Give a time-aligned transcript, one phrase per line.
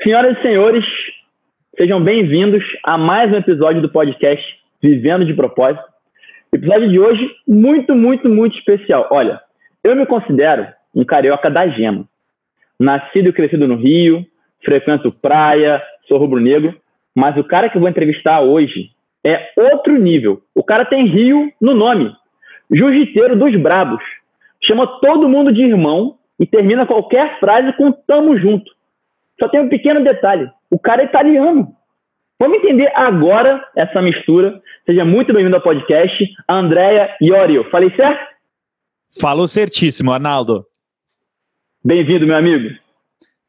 [0.00, 0.84] Senhoras e senhores,
[1.76, 4.44] sejam bem-vindos a mais um episódio do podcast
[4.80, 5.82] Vivendo de Propósito.
[6.52, 9.08] Episódio de hoje muito, muito, muito especial.
[9.10, 9.40] Olha,
[9.82, 12.04] eu me considero um carioca da gema.
[12.78, 14.24] Nascido e crescido no Rio,
[14.64, 16.80] frequento praia, sou rubro-negro,
[17.12, 18.92] mas o cara que eu vou entrevistar hoje
[19.26, 20.40] é outro nível.
[20.54, 22.14] O cara tem Rio no nome.
[22.72, 24.02] Jiu-jiteiro dos brabos.
[24.62, 28.77] Chama todo mundo de irmão e termina qualquer frase com tamo junto.
[29.38, 31.74] Só tem um pequeno detalhe: o cara é italiano.
[32.40, 34.60] Vamos entender agora essa mistura.
[34.86, 37.68] Seja muito bem-vindo ao podcast, Andréia Iorio.
[37.70, 38.20] Falei certo?
[39.20, 40.64] Falou certíssimo, Arnaldo.
[41.84, 42.76] Bem-vindo, meu amigo.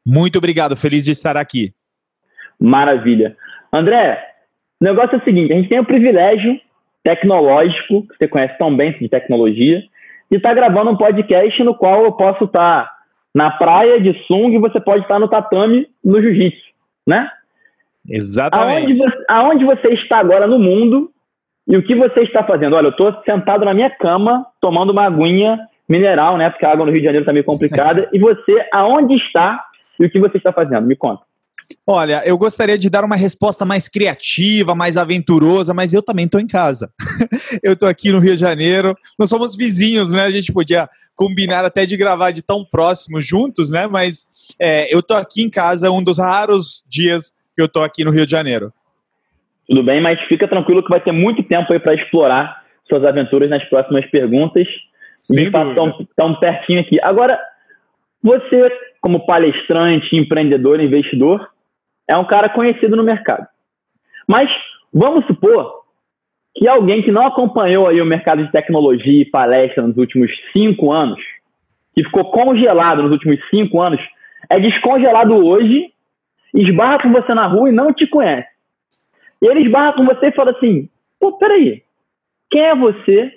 [0.04, 1.72] Muito obrigado, feliz de estar aqui.
[2.58, 3.36] Maravilha.
[3.72, 4.22] André,
[4.80, 6.60] o negócio é o seguinte: a gente tem o privilégio
[7.02, 9.82] tecnológico, que você conhece tão bem de tecnologia,
[10.30, 12.90] de estar gravando um podcast no qual eu posso estar
[13.34, 16.72] na praia de Sung, você pode estar no tatame no jiu-jitsu,
[17.06, 17.30] né?
[18.08, 18.84] Exatamente.
[18.84, 21.10] Aonde você, aonde você está agora no mundo
[21.68, 22.74] e o que você está fazendo?
[22.74, 25.58] Olha, eu estou sentado na minha cama, tomando uma aguinha
[25.88, 26.50] mineral, né?
[26.50, 28.08] Porque a água no Rio de Janeiro está meio complicada.
[28.12, 29.64] e você, aonde está
[29.98, 30.86] e o que você está fazendo?
[30.86, 31.22] Me conta.
[31.86, 36.40] Olha, eu gostaria de dar uma resposta mais criativa, mais aventurosa, mas eu também estou
[36.40, 36.90] em casa.
[37.62, 38.96] eu estou aqui no Rio de Janeiro.
[39.18, 40.22] Nós somos vizinhos, né?
[40.22, 43.86] A gente podia combinar até de gravar de tão próximo juntos, né?
[43.86, 44.26] Mas
[44.58, 48.10] é, eu estou aqui em casa, um dos raros dias que eu estou aqui no
[48.10, 48.72] Rio de Janeiro.
[49.68, 53.48] Tudo bem, mas fica tranquilo que vai ter muito tempo aí para explorar suas aventuras
[53.48, 54.66] nas próximas perguntas.
[55.20, 56.98] Sem fato, tão, tão pertinho aqui.
[57.02, 57.38] Agora,
[58.22, 61.48] você, como palestrante, empreendedor, investidor,
[62.10, 63.46] é um cara conhecido no mercado.
[64.26, 64.50] Mas
[64.92, 65.84] vamos supor
[66.56, 70.90] que alguém que não acompanhou aí o mercado de tecnologia e palestra nos últimos cinco
[70.90, 71.20] anos,
[71.94, 74.00] que ficou congelado nos últimos cinco anos,
[74.50, 75.92] é descongelado hoje,
[76.52, 78.48] esbarra com você na rua e não te conhece.
[79.40, 80.88] E ele esbarra com você e fala assim:
[81.20, 81.84] pô, peraí,
[82.50, 83.32] quem é você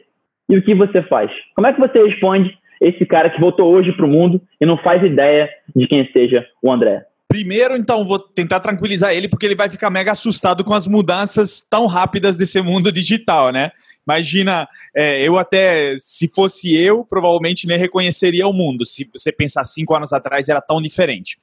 [0.49, 1.31] e o que você faz?
[1.55, 4.77] Como é que você responde esse cara que voltou hoje para o mundo e não
[4.77, 7.05] faz ideia de quem seja o André?
[7.33, 11.63] Primeiro, então, vou tentar tranquilizar ele, porque ele vai ficar mega assustado com as mudanças
[11.67, 13.71] tão rápidas desse mundo digital, né?
[14.05, 18.85] Imagina, é, eu até, se fosse eu, provavelmente nem reconheceria o mundo.
[18.85, 21.39] Se você pensar cinco anos atrás, era tão diferente.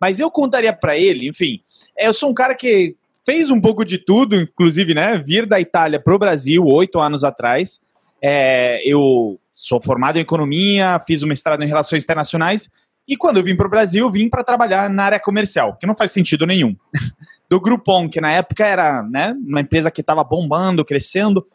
[0.00, 1.60] Mas eu contaria para ele, enfim,
[1.98, 2.94] é, eu sou um cara que
[3.26, 5.20] fez um pouco de tudo, inclusive, né?
[5.26, 7.80] Vir da Itália para o Brasil oito anos atrás.
[8.22, 12.70] É, eu sou formado em economia, fiz um mestrado em relações internacionais
[13.12, 15.94] e quando eu vim para o Brasil, vim para trabalhar na área comercial, que não
[15.94, 16.74] faz sentido nenhum.
[17.46, 21.46] Do Groupon, que na época era né, uma empresa que estava bombando, crescendo.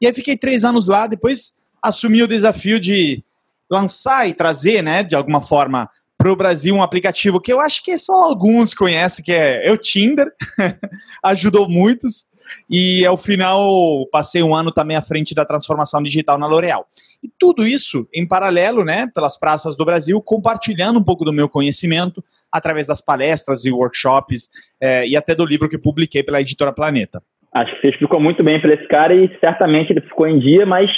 [0.00, 3.22] E aí fiquei três anos lá, depois assumi o desafio de
[3.70, 7.84] lançar e trazer, né, de alguma forma, para o Brasil um aplicativo que eu acho
[7.84, 10.32] que só alguns conhecem, que é, é o Tinder.
[11.22, 12.28] Ajudou muitos.
[12.70, 16.86] E ao final passei um ano também à frente da transformação digital na L'Oréal.
[17.24, 21.48] E tudo isso em paralelo, né, pelas praças do Brasil, compartilhando um pouco do meu
[21.48, 26.70] conhecimento através das palestras e workshops é, e até do livro que publiquei pela editora
[26.70, 27.22] Planeta.
[27.54, 30.66] Acho que você explicou muito bem para esse cara e certamente ele ficou em dia,
[30.66, 30.90] mas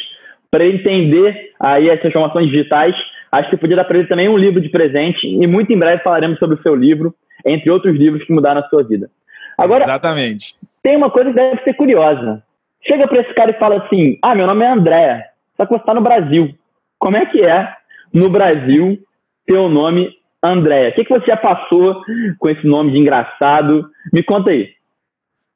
[0.50, 2.96] para entender aí as transformações digitais,
[3.30, 6.02] acho que podia dar para ele também um livro de presente e muito em breve
[6.02, 7.14] falaremos sobre o seu livro,
[7.46, 9.08] entre outros livros que mudaram a sua vida.
[9.56, 10.56] Agora, Exatamente.
[10.82, 12.42] Tem uma coisa que deve ser curiosa.
[12.84, 15.80] Chega para esse cara e fala assim: Ah, meu nome é André, só que você
[15.80, 16.54] está no Brasil.
[16.98, 17.72] Como é que é
[18.12, 18.98] no Brasil
[19.46, 20.10] ter o nome
[20.42, 20.88] André?
[20.88, 22.02] O que, que você já passou
[22.38, 23.88] com esse nome de engraçado?
[24.12, 24.70] Me conta aí.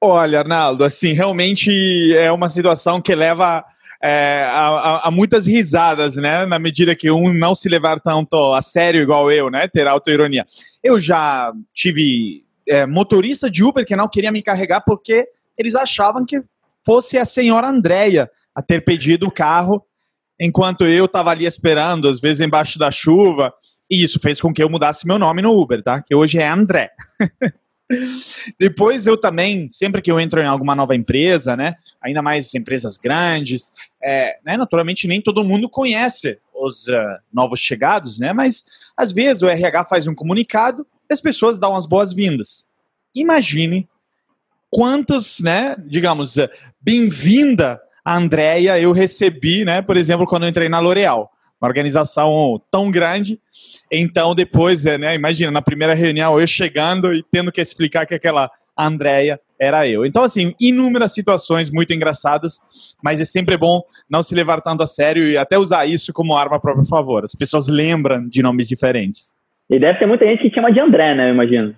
[0.03, 3.63] Olha, Arnaldo, assim, realmente é uma situação que leva
[4.03, 6.47] é, a, a, muitas risadas, né?
[6.47, 9.69] Na medida que um não se levar tanto a sério igual eu, né?
[9.69, 10.47] Ter autoironia.
[10.83, 15.29] Eu já tive é, motorista de Uber que não queria me carregar porque
[15.59, 16.41] eles achavam que
[16.85, 19.85] fosse a senhora Andréia a ter pedido o carro,
[20.41, 23.53] enquanto eu estava ali esperando, às vezes embaixo da chuva.
[23.91, 26.01] E isso fez com que eu mudasse meu nome no Uber, tá?
[26.01, 26.91] Que hoje é André.
[28.59, 31.75] Depois eu também, sempre que eu entro em alguma nova empresa, né?
[32.01, 33.73] Ainda mais empresas grandes,
[34.03, 38.33] é, né, naturalmente nem todo mundo conhece os uh, novos chegados, né?
[38.33, 38.65] Mas
[38.97, 42.69] às vezes o RH faz um comunicado as pessoas dão as boas-vindas.
[43.15, 43.89] Imagine
[44.71, 46.49] quantos, né, digamos, eh,
[46.81, 51.31] bem-vinda a Andrea eu recebi, né, por exemplo, quando eu entrei na L'Oréal,
[51.61, 53.39] uma organização tão grande.
[53.93, 58.15] Então, depois, eh, né, imagina, na primeira reunião, eu chegando e tendo que explicar que
[58.15, 60.07] aquela Andrea era eu.
[60.07, 62.61] Então, assim, inúmeras situações muito engraçadas,
[63.03, 66.35] mas é sempre bom não se levar tanto a sério e até usar isso como
[66.35, 67.25] arma a próprio favor.
[67.25, 69.35] As pessoas lembram de nomes diferentes.
[69.69, 71.29] E deve ter muita gente que chama de André, né?
[71.29, 71.77] Eu imagino.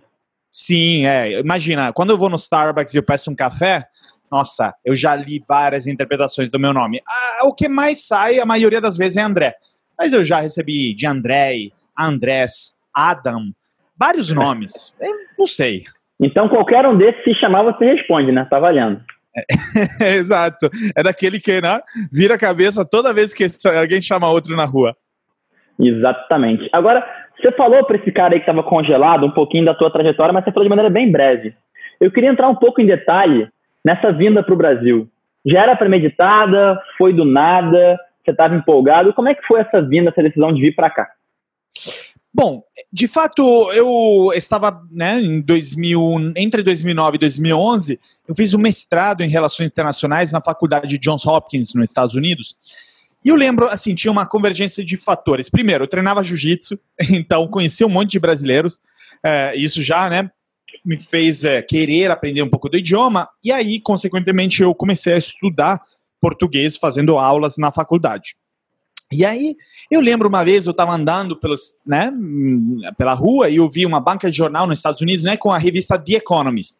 [0.50, 1.40] Sim, é.
[1.40, 3.86] Imagina, quando eu vou no Starbucks e eu peço um café,
[4.32, 7.02] nossa, eu já li várias interpretações do meu nome.
[7.06, 9.54] Ah, o que mais sai, a maioria das vezes, é André.
[9.98, 13.52] Mas eu já recebi de André, Andrés, Adam,
[13.94, 14.94] vários nomes.
[14.98, 15.84] Eu não sei.
[16.18, 18.46] Então, qualquer um desses, se chamar, você responde, né?
[18.48, 19.02] Tá valendo.
[20.00, 20.70] É, exato.
[20.96, 21.80] É daquele que né,
[22.10, 23.46] vira a cabeça toda vez que
[23.78, 24.96] alguém chama outro na rua.
[25.78, 26.70] Exatamente.
[26.72, 27.06] Agora,
[27.38, 30.42] você falou para esse cara aí que estava congelado um pouquinho da tua trajetória, mas
[30.42, 31.54] você falou de maneira bem breve.
[32.00, 33.52] Eu queria entrar um pouco em detalhe
[33.84, 35.08] nessa vinda para o Brasil.
[35.44, 36.80] Já era premeditada?
[36.96, 37.98] Foi do nada?
[38.24, 39.12] Você estava empolgado?
[39.12, 41.10] Como é que foi essa vinda, essa decisão de vir para cá?
[42.34, 48.58] Bom, de fato, eu estava né, em 2000, entre 2009 e 2011, eu fiz um
[48.58, 52.56] mestrado em Relações Internacionais na Faculdade de Johns Hopkins, nos Estados Unidos.
[53.22, 55.50] E eu lembro, assim, tinha uma convergência de fatores.
[55.50, 56.78] Primeiro, eu treinava jiu-jitsu,
[57.12, 58.80] então conheci um monte de brasileiros.
[59.22, 60.30] É, isso já, né,
[60.84, 63.28] me fez é, querer aprender um pouco do idioma.
[63.42, 65.80] E aí, consequentemente, eu comecei a estudar
[66.20, 68.36] português fazendo aulas na faculdade.
[69.12, 69.56] E aí,
[69.90, 72.10] eu lembro uma vez, eu estava andando pelos, né,
[72.96, 75.58] pela rua e eu vi uma banca de jornal nos Estados Unidos né, com a
[75.58, 76.78] revista The Economist.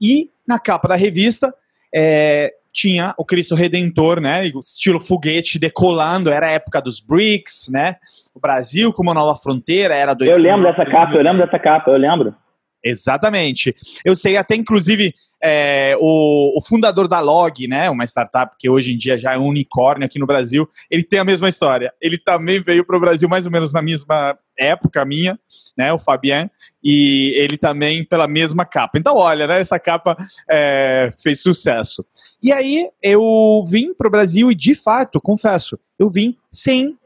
[0.00, 1.54] E na capa da revista
[1.94, 7.96] é, tinha o Cristo Redentor, né, estilo foguete decolando, era a época dos BRICS, né,
[8.34, 10.14] o Brasil como nova fronteira, era...
[10.14, 10.24] do.
[10.24, 12.34] eu lembro dessa capa, eu lembro dessa capa, eu lembro.
[12.84, 13.74] Exatamente.
[14.04, 18.92] Eu sei até, inclusive, é, o, o, fundador da Log, né, uma startup que hoje
[18.92, 21.92] em dia já é um unicórnio aqui no Brasil, ele tem a mesma história.
[22.00, 25.38] Ele também veio para o Brasil mais ou menos na mesma época minha,
[25.76, 26.50] né, o Fabien,
[26.82, 28.98] e ele também pela mesma capa.
[28.98, 30.16] Então, olha, né, essa capa
[30.50, 32.04] é, fez sucesso.
[32.42, 36.96] E aí eu vim para o Brasil e, de fato, confesso, eu vim sem,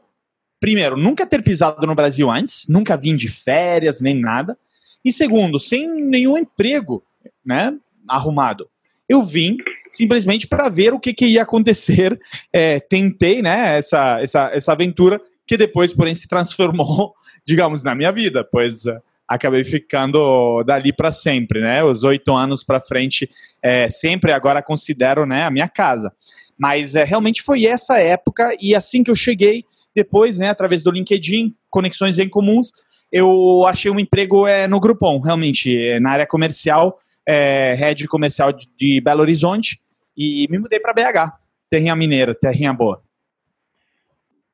[0.59, 4.57] primeiro, nunca ter pisado no Brasil antes, nunca vim de férias nem nada.
[5.03, 7.03] E segundo, sem nenhum emprego
[7.45, 7.73] né,
[8.07, 8.69] arrumado.
[9.07, 9.57] Eu vim
[9.89, 12.19] simplesmente para ver o que, que ia acontecer.
[12.51, 17.13] É, tentei né, essa, essa, essa aventura que depois, porém, se transformou,
[17.45, 21.83] digamos, na minha vida, pois uh, acabei ficando dali para sempre, né?
[21.83, 23.29] Os oito anos para frente,
[23.61, 26.11] é, sempre agora considero né, a minha casa.
[26.57, 29.63] Mas é, realmente foi essa época e assim que eu cheguei,
[29.95, 32.71] depois, né, através do LinkedIn, conexões em comuns,
[33.11, 38.51] eu achei um emprego é, no Groupon, realmente, é, na área comercial, é, head comercial
[38.51, 39.79] de, de Belo Horizonte,
[40.15, 41.33] e me mudei para BH,
[41.69, 43.01] terrinha mineira, terrinha boa.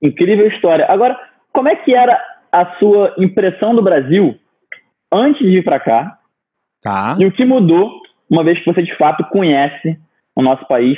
[0.01, 0.85] Incrível história.
[0.89, 1.17] Agora,
[1.51, 2.21] como é que era
[2.51, 4.37] a sua impressão do Brasil
[5.11, 6.19] antes de vir para cá?
[6.81, 7.15] Tá.
[7.17, 7.89] E o que mudou
[8.29, 9.97] uma vez que você de fato conhece
[10.35, 10.97] o nosso país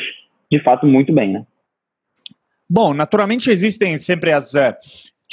[0.52, 1.46] de fato muito bem, né?
[2.68, 4.74] Bom, naturalmente existem sempre as uh,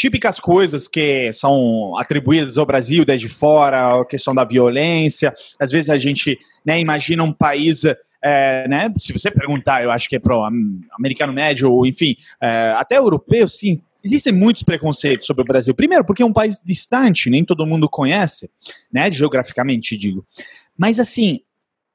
[0.03, 5.33] típicas coisas que são atribuídas ao Brasil desde fora, a questão da violência.
[5.61, 7.85] Às vezes a gente né, imagina um país.
[8.25, 10.45] É, né, se você perguntar, eu acho que é para o
[10.99, 15.73] americano médio, ou enfim, é, até europeu, sim, existem muitos preconceitos sobre o Brasil.
[15.73, 18.51] Primeiro, porque é um país distante, nem todo mundo conhece,
[18.93, 20.27] né, geograficamente, digo.
[20.77, 21.41] Mas, assim,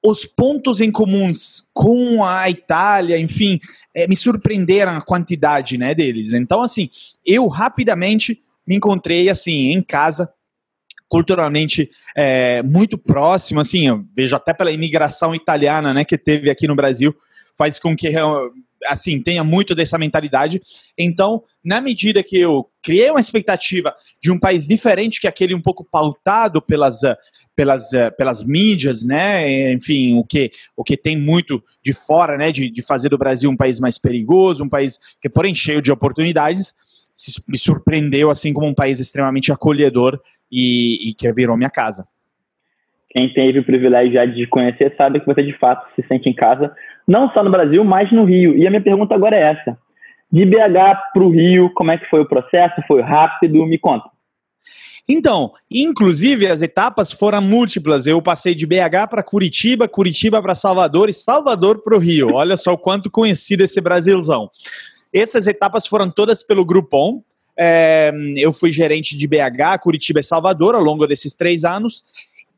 [0.09, 3.59] os pontos em comuns com a Itália, enfim,
[3.93, 6.33] é, me surpreenderam a quantidade né, deles.
[6.33, 6.89] Então, assim,
[7.25, 10.31] eu rapidamente me encontrei assim em casa
[11.09, 16.67] culturalmente é, muito próximo, assim, eu vejo até pela imigração italiana, né, que teve aqui
[16.67, 17.15] no Brasil,
[17.57, 18.09] faz com que
[18.87, 20.61] assim, tenha muito dessa mentalidade.
[20.97, 25.61] Então, na medida que eu criei uma expectativa de um país diferente que aquele um
[25.61, 27.01] pouco pautado pelas,
[27.55, 29.71] pelas, pelas mídias, né?
[29.73, 32.51] Enfim, o que, o que tem muito de fora, né?
[32.51, 35.91] De, de fazer do Brasil um país mais perigoso, um país que, porém, cheio de
[35.91, 36.73] oportunidades,
[37.47, 40.19] me surpreendeu assim como um país extremamente acolhedor
[40.51, 42.07] e, e que virou minha casa.
[43.09, 46.33] Quem teve o privilégio já de conhecer sabe que você de fato se sente em
[46.33, 46.75] casa
[47.07, 48.57] não só no Brasil, mas no Rio.
[48.57, 49.77] E a minha pergunta agora é essa:
[50.31, 52.81] de BH para o Rio, como é que foi o processo?
[52.87, 53.65] Foi rápido?
[53.65, 54.09] Me conta.
[55.09, 58.05] Então, inclusive as etapas foram múltiplas.
[58.05, 62.33] Eu passei de BH para Curitiba, Curitiba para Salvador e Salvador para o Rio.
[62.33, 64.49] Olha só o quanto conhecido esse Brasilzão.
[65.13, 67.23] Essas etapas foram todas pelo Groupon.
[67.57, 72.03] É, eu fui gerente de BH, Curitiba e Salvador ao longo desses três anos.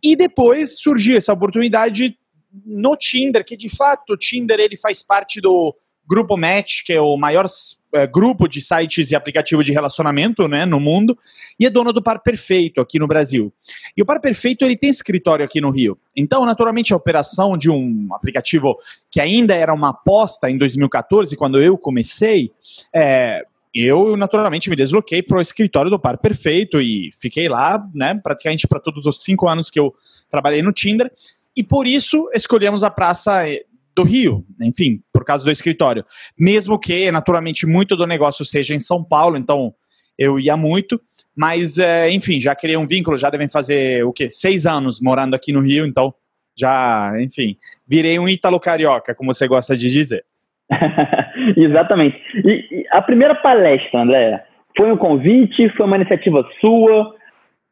[0.03, 2.17] E depois surgiu essa oportunidade
[2.65, 5.75] no Tinder, que de fato o Tinder ele faz parte do
[6.09, 7.45] Grupo Match, que é o maior
[7.93, 11.15] é, grupo de sites e aplicativos de relacionamento né, no mundo,
[11.59, 13.53] e é dono do Par Perfeito aqui no Brasil.
[13.95, 15.99] E o Par Perfeito ele tem escritório aqui no Rio.
[16.15, 18.75] Então, naturalmente, a operação de um aplicativo
[19.11, 22.51] que ainda era uma aposta em 2014, quando eu comecei,
[22.93, 28.19] é, eu naturalmente me desloquei para o escritório do Par Perfeito e fiquei lá, né,
[28.23, 29.93] praticamente para todos os cinco anos que eu
[30.31, 31.11] trabalhei no Tinder.
[31.59, 36.05] E por isso escolhemos a Praça eh, do Rio, enfim, por causa do escritório.
[36.39, 39.73] Mesmo que, naturalmente, muito do negócio seja em São Paulo, então
[40.17, 41.01] eu ia muito.
[41.35, 44.29] Mas, é, enfim, já criei um vínculo, já devem fazer o quê?
[44.29, 46.13] Seis anos morando aqui no Rio, então
[46.57, 50.23] já, enfim, virei um ítalo-carioca, como você gosta de dizer.
[51.57, 52.17] Exatamente.
[52.35, 54.45] E, e, a primeira palestra, André,
[54.77, 55.67] foi um convite?
[55.75, 57.18] Foi uma iniciativa sua?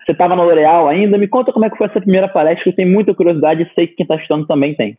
[0.07, 1.17] Você estava na L'Oréal ainda?
[1.17, 3.73] Me conta como é que foi essa primeira palestra, que eu tenho muita curiosidade e
[3.75, 4.97] sei que quem está estudando também tem.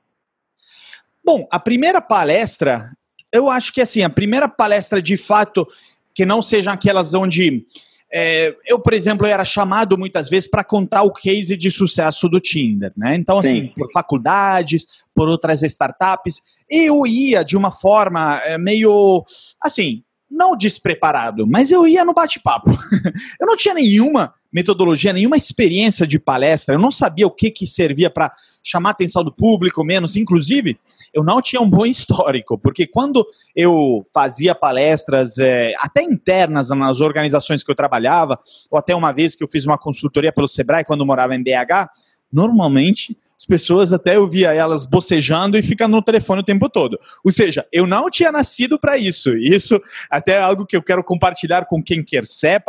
[1.25, 2.91] Bom, a primeira palestra,
[3.33, 5.67] eu acho que assim, a primeira palestra de fato,
[6.15, 7.65] que não sejam aquelas onde
[8.13, 12.39] é, eu, por exemplo, era chamado muitas vezes para contar o case de sucesso do
[12.39, 13.17] Tinder, né?
[13.17, 13.73] Então, assim, Sim.
[13.79, 19.25] por faculdades, por outras startups, eu ia de uma forma é, meio
[19.63, 22.71] assim, não despreparado, mas eu ia no bate-papo.
[23.41, 27.67] eu não tinha nenhuma metodologia, nenhuma experiência de palestra, eu não sabia o que, que
[27.67, 30.17] servia para chamar a atenção do público, menos.
[30.17, 30.79] Inclusive,
[31.13, 37.01] eu não tinha um bom histórico, porque quando eu fazia palestras, é, até internas nas
[37.01, 38.39] organizações que eu trabalhava,
[38.71, 41.91] ou até uma vez que eu fiz uma consultoria pelo Sebrae quando morava em BH,
[42.33, 43.17] normalmente
[43.49, 46.99] pessoas até eu via elas bocejando e ficando no telefone o tempo todo.
[47.25, 49.35] Ou seja, eu não tinha nascido para isso.
[49.37, 52.63] Isso até é algo que eu quero compartilhar com quem quer ser,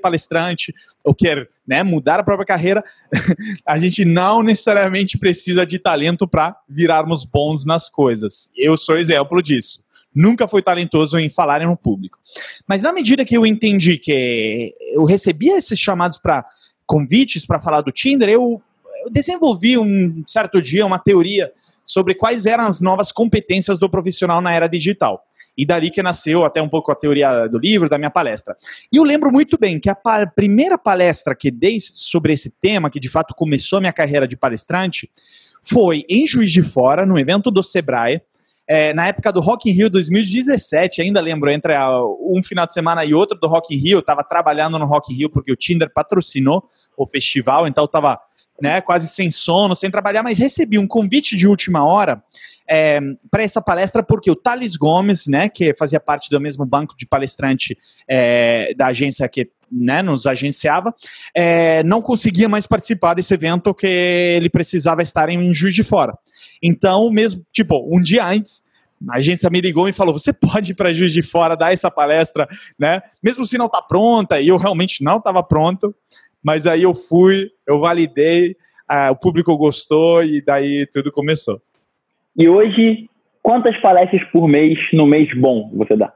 [0.00, 2.82] palestrante ou quer né, mudar a própria carreira.
[3.64, 8.50] a gente não necessariamente precisa de talento para virarmos bons nas coisas.
[8.56, 12.20] Eu sou exemplo disso nunca fui talentoso em falar no público.
[12.68, 16.46] Mas na medida que eu entendi que eu recebia esses chamados para
[16.86, 18.62] convites para falar do Tinder, eu
[19.04, 21.52] eu desenvolvi um certo dia uma teoria
[21.84, 25.22] sobre quais eram as novas competências do profissional na era digital.
[25.56, 28.56] E dali que nasceu até um pouco a teoria do livro, da minha palestra.
[28.92, 32.90] E eu lembro muito bem que a pa primeira palestra que dei sobre esse tema,
[32.90, 35.08] que de fato começou a minha carreira de palestrante,
[35.62, 38.20] foi em Juiz de Fora, no evento do Sebrae,
[38.66, 42.72] é, na época do Rock in Rio 2017, ainda lembro, entre a, um final de
[42.72, 45.52] semana e outro do Rock in Rio, eu estava trabalhando no Rock in Rio porque
[45.52, 46.66] o Tinder patrocinou
[46.96, 48.18] o festival, então eu estava
[48.60, 52.22] né, quase sem sono, sem trabalhar, mas recebi um convite de última hora
[52.68, 52.98] é,
[53.30, 57.06] para essa palestra porque o Thales Gomes, né, que fazia parte do mesmo banco de
[57.06, 57.76] palestrante
[58.08, 60.94] é, da agência que né, nos agenciava,
[61.34, 66.16] é, não conseguia mais participar desse evento que ele precisava estar em Juiz de Fora.
[66.62, 68.62] Então, mesmo, tipo, um dia antes,
[69.08, 71.90] a agência me ligou e falou: você pode ir para Juiz de Fora dar essa
[71.90, 73.02] palestra, né?
[73.22, 75.94] Mesmo se não está pronta, e eu realmente não estava pronto,
[76.42, 78.56] mas aí eu fui, eu validei,
[79.10, 81.60] o público gostou e daí tudo começou.
[82.36, 83.08] E hoje,
[83.42, 86.12] quantas palestras por mês no mês bom você dá?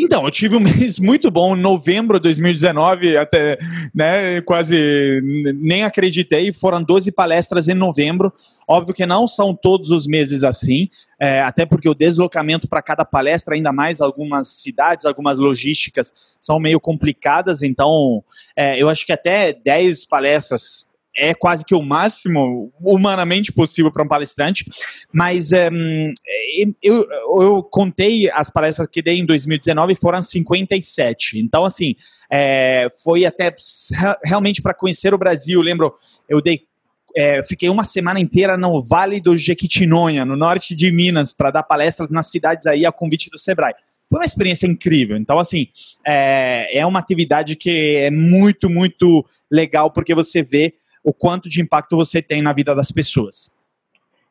[0.00, 3.58] Então, eu tive um mês muito bom, em novembro de 2019, até
[3.92, 5.20] né, quase
[5.56, 6.52] nem acreditei.
[6.52, 8.32] Foram 12 palestras em novembro.
[8.66, 10.88] Óbvio que não são todos os meses assim,
[11.18, 16.60] é, até porque o deslocamento para cada palestra, ainda mais algumas cidades, algumas logísticas, são
[16.60, 17.62] meio complicadas.
[17.62, 18.22] Então,
[18.54, 20.86] é, eu acho que até 10 palestras
[21.18, 24.64] é quase que o máximo humanamente possível para um palestrante,
[25.12, 25.68] mas é,
[26.82, 27.06] eu,
[27.42, 31.38] eu contei as palestras que dei em 2019 foram 57.
[31.38, 31.94] Então, assim,
[32.30, 33.54] é, foi até
[34.24, 35.60] realmente para conhecer o Brasil.
[35.60, 35.92] Lembro,
[36.28, 36.66] eu dei
[37.16, 41.62] é, fiquei uma semana inteira no Vale do Jequitinhonha, no norte de Minas, para dar
[41.62, 43.74] palestras nas cidades aí a convite do Sebrae.
[44.10, 45.16] Foi uma experiência incrível.
[45.16, 45.68] Então, assim,
[46.06, 50.74] é, é uma atividade que é muito, muito legal, porque você vê
[51.08, 53.50] o quanto de impacto você tem na vida das pessoas.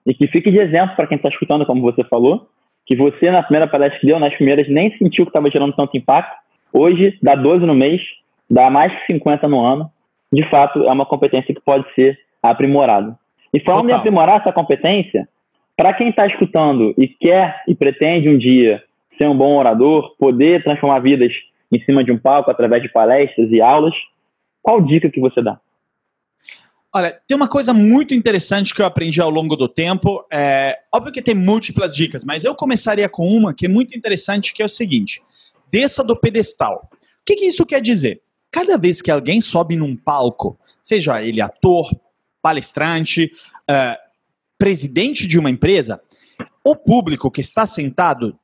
[0.05, 2.47] E que fique de exemplo para quem está escutando, como você falou,
[2.85, 5.97] que você na primeira palestra que deu, nas primeiras, nem sentiu que estava gerando tanto
[5.97, 6.37] impacto.
[6.71, 7.99] Hoje, dá 12 no mês,
[8.47, 9.91] dá mais de 50 no ano.
[10.31, 13.17] De fato, é uma competência que pode ser aprimorada.
[13.51, 15.27] E falando em aprimorar essa competência,
[15.75, 18.83] para quem está escutando e quer e pretende um dia
[19.17, 21.33] ser um bom orador, poder transformar vidas
[21.71, 23.95] em cima de um palco através de palestras e aulas,
[24.61, 25.59] qual dica que você dá?
[26.97, 30.25] Olha, tem uma coisa muito interessante que eu aprendi ao longo do tempo.
[30.33, 34.51] É, óbvio que tem múltiplas dicas, mas eu começaria com uma que é muito interessante,
[34.51, 35.21] que é o seguinte:
[35.71, 36.89] desça do pedestal.
[36.91, 38.23] O que, que isso quer dizer?
[38.49, 41.87] Cada vez que alguém sobe num palco, seja ele ator,
[42.41, 43.31] palestrante,
[43.69, 43.95] uh,
[44.57, 46.01] presidente de uma empresa,
[46.65, 48.35] o público que está sentado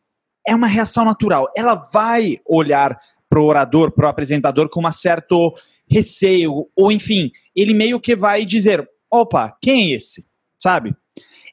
[0.48, 1.52] é uma reação natural.
[1.58, 5.56] Ela vai olhar para o orador, para o apresentador com uma certo
[5.94, 10.26] receio, ou enfim, ele meio que vai dizer: opa, quem é esse?
[10.58, 10.96] Sabe?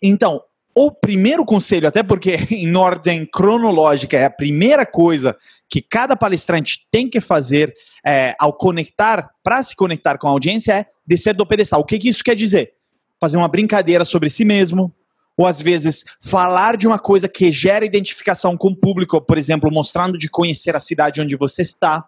[0.03, 0.41] Então,
[0.75, 5.37] o primeiro conselho, até porque em ordem cronológica é a primeira coisa
[5.69, 10.73] que cada palestrante tem que fazer é, ao conectar, para se conectar com a audiência,
[10.73, 11.81] é descer do pedestal.
[11.81, 12.73] O que, que isso quer dizer?
[13.21, 14.95] Fazer uma brincadeira sobre si mesmo,
[15.37, 19.71] ou às vezes falar de uma coisa que gera identificação com o público, por exemplo,
[19.71, 22.05] mostrando de conhecer a cidade onde você está,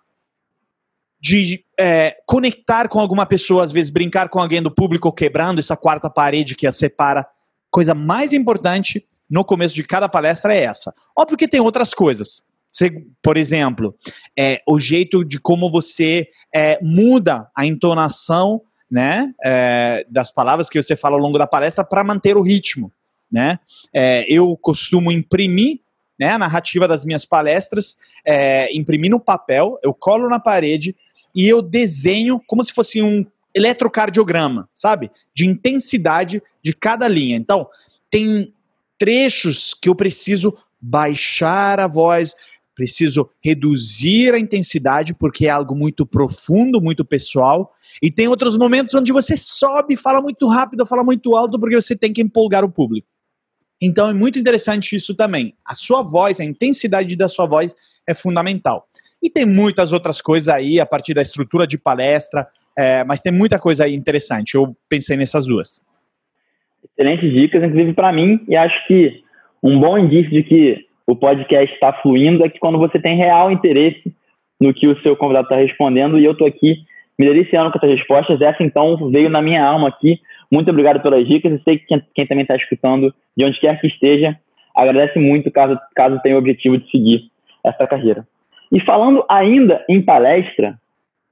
[1.22, 5.76] de é, conectar com alguma pessoa, às vezes brincar com alguém do público, quebrando essa
[5.76, 7.24] quarta parede que a separa
[7.70, 10.92] coisa mais importante no começo de cada palestra é essa.
[11.16, 12.44] Óbvio que tem outras coisas.
[12.68, 12.90] Você,
[13.22, 13.94] por exemplo,
[14.36, 18.60] é, o jeito de como você é, muda a entonação
[18.90, 22.92] né, é, das palavras que você fala ao longo da palestra para manter o ritmo.
[23.30, 23.58] Né?
[23.94, 25.80] É, eu costumo imprimir
[26.18, 30.94] né, a narrativa das minhas palestras, é, imprimir no papel, eu colo na parede
[31.34, 33.24] e eu desenho como se fosse um
[33.54, 35.10] eletrocardiograma, sabe?
[35.34, 37.36] De intensidade de cada linha.
[37.36, 37.68] Então,
[38.10, 38.52] tem
[38.98, 42.34] trechos que eu preciso baixar a voz,
[42.74, 47.70] preciso reduzir a intensidade porque é algo muito profundo, muito pessoal.
[48.02, 51.96] E tem outros momentos onde você sobe, fala muito rápido, fala muito alto porque você
[51.96, 53.06] tem que empolgar o público.
[53.80, 55.54] Então é muito interessante isso também.
[55.64, 57.74] A sua voz, a intensidade da sua voz
[58.06, 58.88] é fundamental.
[59.22, 63.32] E tem muitas outras coisas aí a partir da estrutura de palestra, é, mas tem
[63.32, 64.54] muita coisa aí interessante.
[64.54, 65.84] Eu pensei nessas duas.
[66.98, 69.22] Excelentes dicas, inclusive para mim, e acho que
[69.62, 73.50] um bom indício de que o podcast está fluindo é que quando você tem real
[73.52, 74.12] interesse
[74.60, 76.84] no que o seu convidado está respondendo, e eu estou aqui
[77.18, 78.40] me deliciando com essas respostas.
[78.40, 80.20] Essa, então, veio na minha alma aqui.
[80.50, 81.52] Muito obrigado pelas dicas.
[81.52, 84.36] E sei que quem, quem também está escutando, de onde quer que esteja,
[84.74, 87.30] agradece muito caso, caso tenha o objetivo de seguir
[87.64, 88.26] essa carreira.
[88.72, 90.78] E falando ainda em palestra,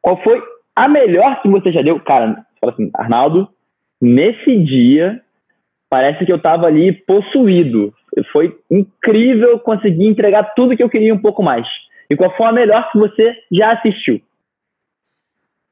[0.02, 0.42] qual foi
[0.76, 3.49] a melhor que você já deu, cara, fala assim, Arnaldo,
[4.00, 5.20] nesse dia,
[5.88, 7.94] parece que eu tava ali possuído.
[8.32, 11.66] Foi incrível conseguir entregar tudo que eu queria um pouco mais.
[12.11, 14.20] E qual foi a melhor que você já assistiu?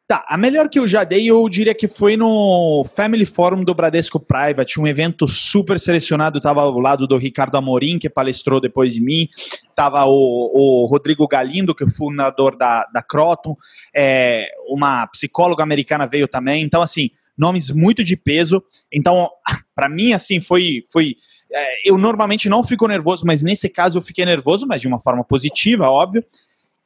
[0.09, 3.75] Tá, a melhor que eu já dei, eu diria que foi no Family Forum do
[3.75, 6.41] Bradesco Private, um evento super selecionado.
[6.41, 9.29] Tava ao lado do Ricardo Amorim, que palestrou depois de mim.
[9.77, 13.55] Tava o, o Rodrigo Galindo, que é o fundador da, da Croton.
[13.95, 16.65] É, uma psicóloga americana veio também.
[16.65, 18.65] Então, assim, nomes muito de peso.
[18.91, 19.29] Então,
[19.77, 20.85] para mim, assim, foi.
[20.91, 21.17] foi
[21.53, 25.03] é, eu normalmente não fico nervoso, mas nesse caso eu fiquei nervoso, mas de uma
[25.03, 26.25] forma positiva, óbvio.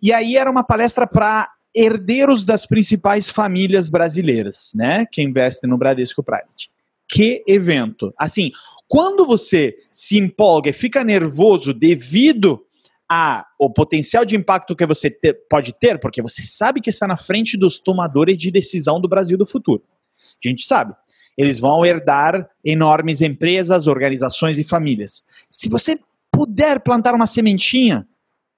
[0.02, 5.78] E aí era uma palestra para herdeiros das principais famílias brasileiras, né, que investem no
[5.78, 6.70] Bradesco Private.
[7.08, 8.12] Que evento!
[8.18, 8.50] Assim,
[8.88, 12.62] quando você se empolga e fica nervoso devido
[13.08, 17.16] ao potencial de impacto que você te, pode ter, porque você sabe que está na
[17.16, 19.82] frente dos tomadores de decisão do Brasil do futuro.
[20.44, 20.94] A gente sabe.
[21.36, 25.24] Eles vão herdar enormes empresas, organizações e famílias.
[25.50, 25.98] Se você
[26.30, 28.06] puder plantar uma sementinha,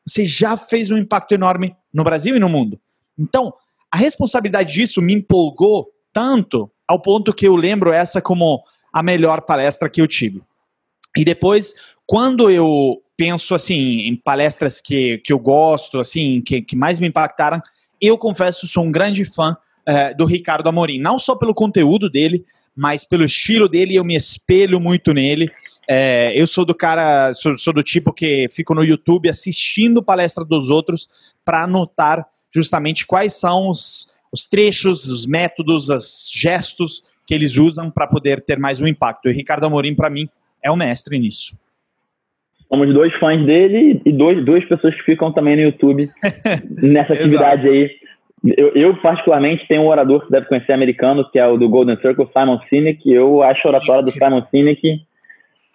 [0.07, 2.81] você já fez um impacto enorme no Brasil e no mundo.
[3.19, 3.53] Então,
[3.91, 9.43] a responsabilidade disso me empolgou tanto ao ponto que eu lembro essa como a melhor
[9.43, 10.43] palestra que eu tive.
[11.17, 11.75] E depois,
[12.07, 17.07] quando eu penso assim em palestras que, que eu gosto, assim, que, que mais me
[17.07, 17.61] impactaram,
[18.01, 22.45] eu confesso sou um grande fã é, do Ricardo Amorim, não só pelo conteúdo dele,
[22.77, 25.51] mas pelo estilo dele, eu me espelho muito nele.
[25.89, 30.45] É, eu sou do cara, sou, sou, do tipo que fico no YouTube assistindo palestra
[30.45, 37.35] dos outros para anotar justamente quais são os, os trechos, os métodos, os gestos que
[37.35, 39.29] eles usam para poder ter mais um impacto.
[39.29, 40.29] E Ricardo Amorim, para mim,
[40.63, 41.59] é o mestre nisso.
[42.69, 46.07] Somos dois fãs dele e dois, duas pessoas que ficam também no YouTube
[46.83, 47.91] nessa atividade aí.
[48.59, 51.97] Eu, eu, particularmente, tenho um orador que deve conhecer americano, que é o do Golden
[51.97, 53.11] Circle, Simon Sinek.
[53.11, 55.03] Eu acho a oratória do Simon Sinek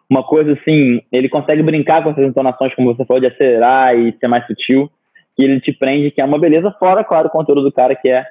[0.10, 4.12] uma coisa assim, ele consegue brincar com essas entonações, como você falou, de acelerar e
[4.20, 4.89] ser mais sutil
[5.39, 8.10] que ele te prende, que é uma beleza, fora, claro, o conteúdo do cara que
[8.10, 8.25] é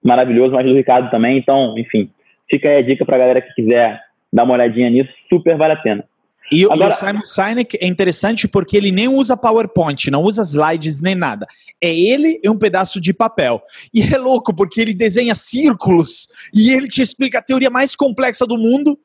[0.00, 1.36] maravilhoso, mas do Ricardo também.
[1.36, 2.08] Então, enfim,
[2.48, 4.00] fica aí a dica pra galera que quiser
[4.32, 6.04] dar uma olhadinha nisso, super vale a pena.
[6.52, 10.42] E, Agora, e o Simon Sinek é interessante porque ele nem usa PowerPoint, não usa
[10.42, 11.48] slides nem nada.
[11.82, 13.60] É ele e um pedaço de papel.
[13.92, 18.46] E é louco porque ele desenha círculos e ele te explica a teoria mais complexa
[18.46, 18.96] do mundo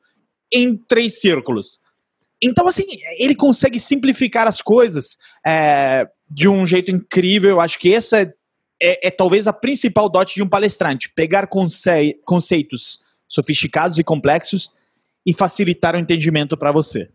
[0.52, 1.80] em três círculos.
[2.42, 2.84] Então, assim,
[3.18, 5.16] ele consegue simplificar as coisas.
[5.44, 7.50] É, de um jeito incrível.
[7.50, 8.32] Eu acho que essa é,
[8.80, 14.72] é, é talvez a principal dote de um palestrante: pegar conce conceitos sofisticados e complexos
[15.26, 17.08] e facilitar o entendimento para você.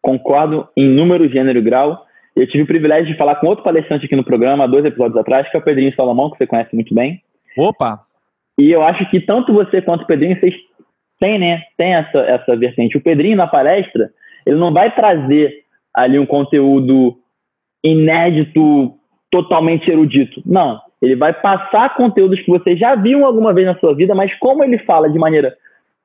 [0.00, 2.06] Concordo em número, gênero e grau.
[2.34, 5.50] Eu tive o privilégio de falar com outro palestrante aqui no programa, dois episódios atrás,
[5.50, 7.20] que é o Pedrinho Salomão, que você conhece muito bem.
[7.56, 8.04] Opa!
[8.56, 10.54] E eu acho que tanto você quanto o Pedrinho, vocês
[11.20, 12.96] têm, né, tem essa, essa vertente.
[12.96, 14.10] O Pedrinho, na palestra,
[14.46, 17.18] Ele não vai trazer ali um conteúdo
[17.82, 18.94] inédito,
[19.30, 20.42] totalmente erudito.
[20.44, 20.80] Não.
[21.00, 24.64] Ele vai passar conteúdos que você já viu alguma vez na sua vida, mas como
[24.64, 25.56] ele fala de maneira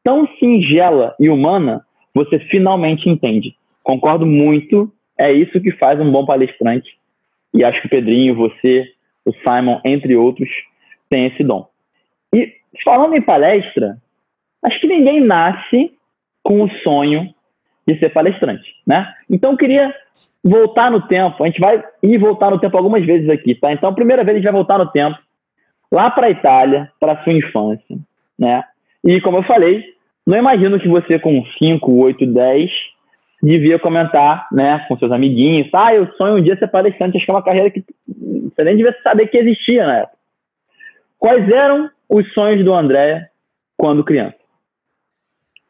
[0.03, 1.83] tão singela e humana,
[2.13, 3.55] você finalmente entende.
[3.83, 4.91] Concordo muito.
[5.17, 6.89] É isso que faz um bom palestrante.
[7.53, 8.86] E acho que o Pedrinho, você,
[9.25, 10.49] o Simon, entre outros,
[11.09, 11.67] tem esse dom.
[12.33, 12.51] E
[12.83, 13.97] falando em palestra,
[14.63, 15.91] acho que ninguém nasce
[16.43, 17.33] com o sonho
[17.88, 19.13] de ser palestrante, né?
[19.30, 19.93] Então eu queria
[20.43, 21.43] voltar no tempo.
[21.43, 23.72] A gente vai ir voltar no tempo algumas vezes aqui, tá?
[23.72, 25.17] Então, a primeira vez a gente vai voltar no tempo
[25.91, 27.98] lá para a Itália, para sua infância,
[28.38, 28.63] né?
[29.04, 29.84] E como eu falei,
[30.26, 32.72] não imagino que você com 5, 8, 10
[33.41, 37.32] devia comentar, né, com seus amiguinhos, ah, eu sonho um dia ser palestrante, acho que
[37.32, 40.17] é uma carreira que você nem devia saber que existia na época.
[41.19, 43.30] Quais eram os sonhos do André
[43.76, 44.42] quando criança?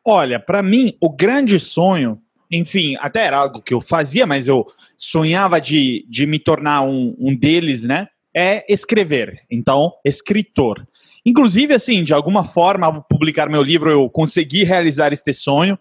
[0.06, 4.66] Olha, para mim, o grande sonho, enfim, até era algo que eu fazia, mas eu
[4.98, 8.08] sonhava de, de me tornar um, um deles, né?
[8.36, 9.42] É escrever.
[9.50, 10.86] Então, escritor.
[11.26, 15.80] Inclusive, assim, de alguma forma, ao publicar meu livro, eu consegui realizar este sonho.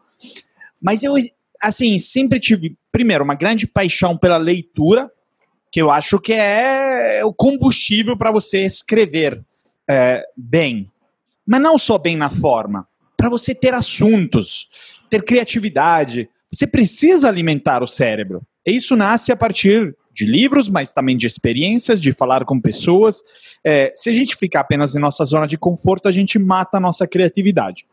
[0.81, 1.15] Mas eu,
[1.61, 5.11] assim, sempre tive, primeiro, uma grande paixão pela leitura,
[5.71, 9.43] que eu acho que é o combustível para você escrever
[9.89, 10.89] é, bem.
[11.45, 14.69] Mas não só bem na forma, para você ter assuntos,
[15.09, 16.29] ter criatividade.
[16.53, 18.43] Você precisa alimentar o cérebro.
[18.67, 23.23] E isso nasce a partir de livros, mas também de experiências, de falar com pessoas.
[23.65, 26.81] É, se a gente ficar apenas em nossa zona de conforto, a gente mata a
[26.81, 27.87] nossa criatividade.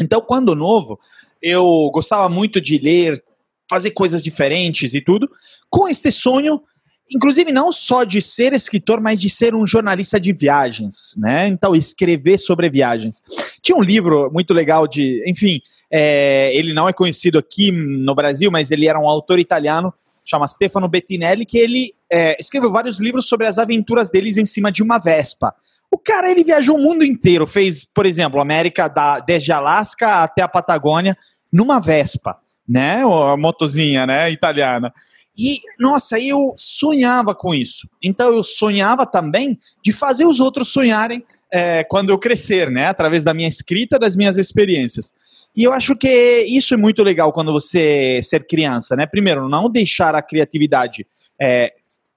[0.00, 0.98] Então, quando novo,
[1.40, 3.22] eu gostava muito de ler,
[3.68, 5.30] fazer coisas diferentes e tudo.
[5.68, 6.62] Com este sonho,
[7.10, 11.48] inclusive não só de ser escritor, mas de ser um jornalista de viagens, né?
[11.48, 13.22] Então, escrever sobre viagens.
[13.60, 15.60] Tinha um livro muito legal de, enfim,
[15.90, 19.92] é, ele não é conhecido aqui no Brasil, mas ele era um autor italiano
[20.24, 24.70] chama Stefano Bettinelli, que ele é, escreveu vários livros sobre as aventuras deles em cima
[24.70, 25.54] de uma Vespa.
[25.90, 30.42] O cara, ele viajou o mundo inteiro, fez, por exemplo, América da, desde Alasca até
[30.42, 31.16] a Patagônia
[31.52, 33.02] numa Vespa, né?
[33.02, 34.92] A motozinha, né, italiana.
[35.36, 37.88] E, nossa, eu sonhava com isso.
[38.02, 42.86] Então, eu sonhava também de fazer os outros sonharem é, quando eu crescer, né?
[42.86, 45.14] Através da minha escrita, das minhas experiências.
[45.54, 49.06] E eu acho que isso é muito legal quando você ser criança, né?
[49.06, 51.06] Primeiro, não deixar a criatividade
[51.40, 51.72] é,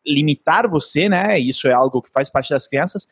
[0.06, 1.38] limitar você, né?
[1.38, 3.08] Isso é algo que faz parte das crianças.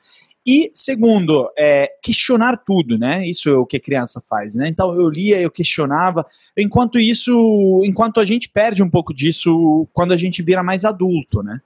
[0.45, 3.25] E segundo, é, questionar tudo, né?
[3.25, 4.67] Isso é o que a criança faz, né?
[4.67, 6.25] Então eu lia, eu questionava.
[6.57, 11.41] Enquanto isso, enquanto a gente perde um pouco disso quando a gente vira mais adulto,
[11.41, 11.61] né?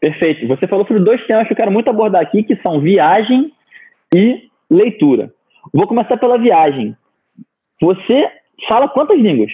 [0.00, 0.46] Perfeito.
[0.46, 3.52] Você falou sobre dois temas que eu quero muito abordar aqui, que são viagem
[4.14, 5.32] e leitura.
[5.72, 6.96] Vou começar pela viagem.
[7.80, 8.30] Você
[8.68, 9.52] fala quantas línguas?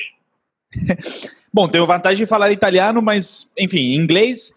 [1.52, 4.52] Bom, tenho vantagem de falar italiano, mas, enfim, inglês,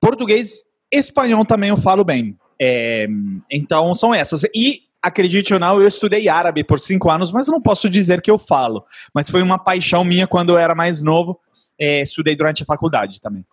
[0.00, 0.64] português,
[0.98, 2.36] espanhol também eu falo bem.
[2.60, 3.06] É,
[3.50, 4.44] então, são essas.
[4.54, 8.30] E, acredite ou não, eu estudei árabe por cinco anos, mas não posso dizer que
[8.30, 8.84] eu falo.
[9.14, 11.38] Mas foi uma paixão minha quando eu era mais novo.
[11.78, 13.44] É, estudei durante a faculdade também.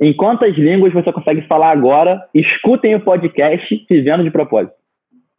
[0.00, 2.26] Em quantas línguas você consegue falar agora?
[2.34, 4.74] Escutem o podcast Vivendo de Propósito.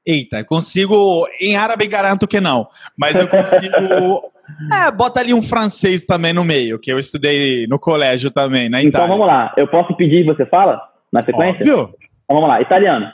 [0.06, 1.27] Eita, consigo.
[1.39, 2.67] Em árabe garanto que não.
[2.97, 3.73] Mas eu consigo.
[4.71, 8.82] é, bota ali um francês também no meio, que eu estudei no colégio também, na
[8.84, 9.06] Itália.
[9.06, 9.54] Então vamos lá.
[9.58, 10.90] Eu posso pedir e você fala?
[11.12, 11.60] Na sequência?
[11.60, 11.95] Óbvio.
[12.24, 12.62] Então vamos lá.
[12.62, 13.12] Italiano.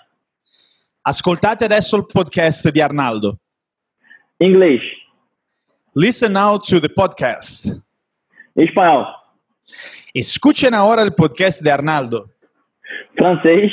[1.04, 3.40] Ascoltate adesso il podcast di Arnaldo.
[4.40, 4.82] Inglês.
[5.96, 7.82] Listen now to the podcast.
[8.56, 9.06] Espanhol.
[10.14, 12.30] Escuchen ahora el podcast de Arnaldo.
[13.18, 13.72] Francês.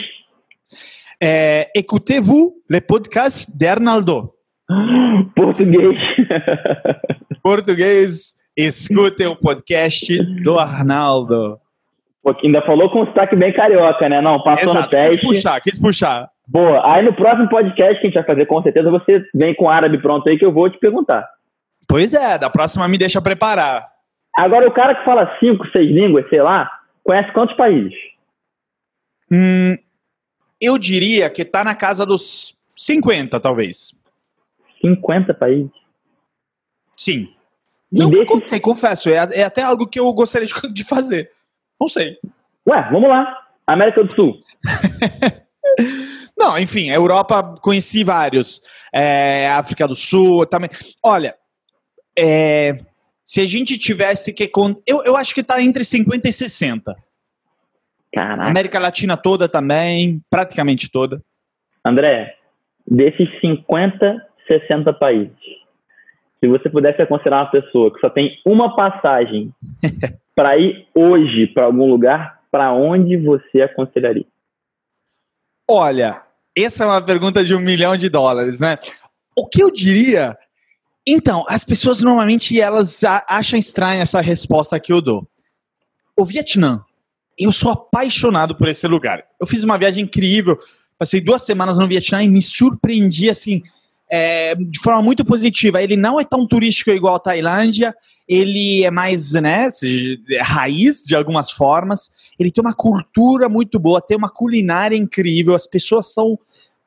[1.21, 4.35] Eh, Écoutez-vous le podcast de Arnaldo.
[5.37, 5.99] Português.
[7.43, 8.39] Português.
[8.57, 11.61] Escutem o podcast do Arnaldo.
[12.25, 14.23] Pô, ainda falou com um sotaque bem carioca, né?
[14.23, 15.19] Não, passou Exato, no teste.
[15.19, 16.31] Quis puxar, quis puxar.
[16.49, 16.95] Boa.
[16.95, 20.01] Aí no próximo podcast que a gente vai fazer, com certeza, você vem com árabe
[20.01, 21.29] pronto aí que eu vou te perguntar.
[21.87, 23.87] Pois é, da próxima me deixa preparar.
[24.39, 26.71] Agora, o cara que fala cinco, seis línguas, sei lá,
[27.05, 27.95] conhece quantos países?
[29.31, 29.77] Hum,
[30.59, 33.95] eu diria que está na casa dos 50, talvez.
[34.81, 35.71] 50 países?
[36.97, 37.29] Sim.
[37.93, 38.25] Não desse...
[38.25, 39.11] contei, confesso.
[39.11, 41.34] É, é, até algo que eu gostaria de fazer.
[41.81, 42.19] Não sei.
[42.69, 43.41] Ué, vamos lá.
[43.67, 44.41] América do Sul.
[46.37, 48.61] Não, enfim, Europa conheci vários.
[48.93, 50.69] É, África do Sul também.
[51.03, 51.35] Olha,
[52.17, 52.79] é,
[53.25, 54.51] se a gente tivesse que.
[54.87, 56.95] Eu, eu acho que está entre 50 e 60.
[58.13, 58.49] Caraca.
[58.49, 61.21] América Latina toda também, praticamente toda.
[61.85, 62.37] André,
[62.87, 65.37] desses 50, 60 países,
[66.39, 69.53] se você pudesse aconselhar uma pessoa que só tem uma passagem
[70.35, 74.27] para ir hoje para algum lugar, para onde você aconselharia?
[75.69, 76.23] Olha,
[76.57, 78.79] essa é uma pergunta de um milhão de dólares, né?
[79.37, 80.37] O que eu diria?
[81.07, 85.27] Então, as pessoas normalmente elas acham estranha essa resposta que eu dou.
[86.17, 86.85] O Vietnã,
[87.39, 89.25] eu sou apaixonado por esse lugar.
[89.41, 90.59] Eu fiz uma viagem incrível,
[90.99, 93.63] passei duas semanas no Vietnã e me surpreendi assim
[94.11, 95.83] é, de forma muito positiva.
[95.83, 97.95] Ele não é tão turístico igual a Tailândia,
[98.29, 99.69] ele é mais né,
[100.41, 102.11] raiz de algumas formas.
[102.39, 106.39] Ele tem uma cultura muito boa, tem uma culinária incrível, as pessoas são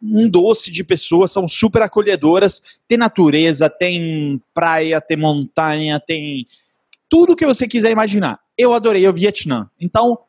[0.02, 2.62] um doce de pessoas, são super acolhedoras.
[2.88, 6.46] Tem natureza, tem praia, tem montanha, tem
[7.10, 8.40] tudo que você quiser imaginar.
[8.58, 9.70] Eu adorei o Vietnã.
[9.80, 10.20] Então,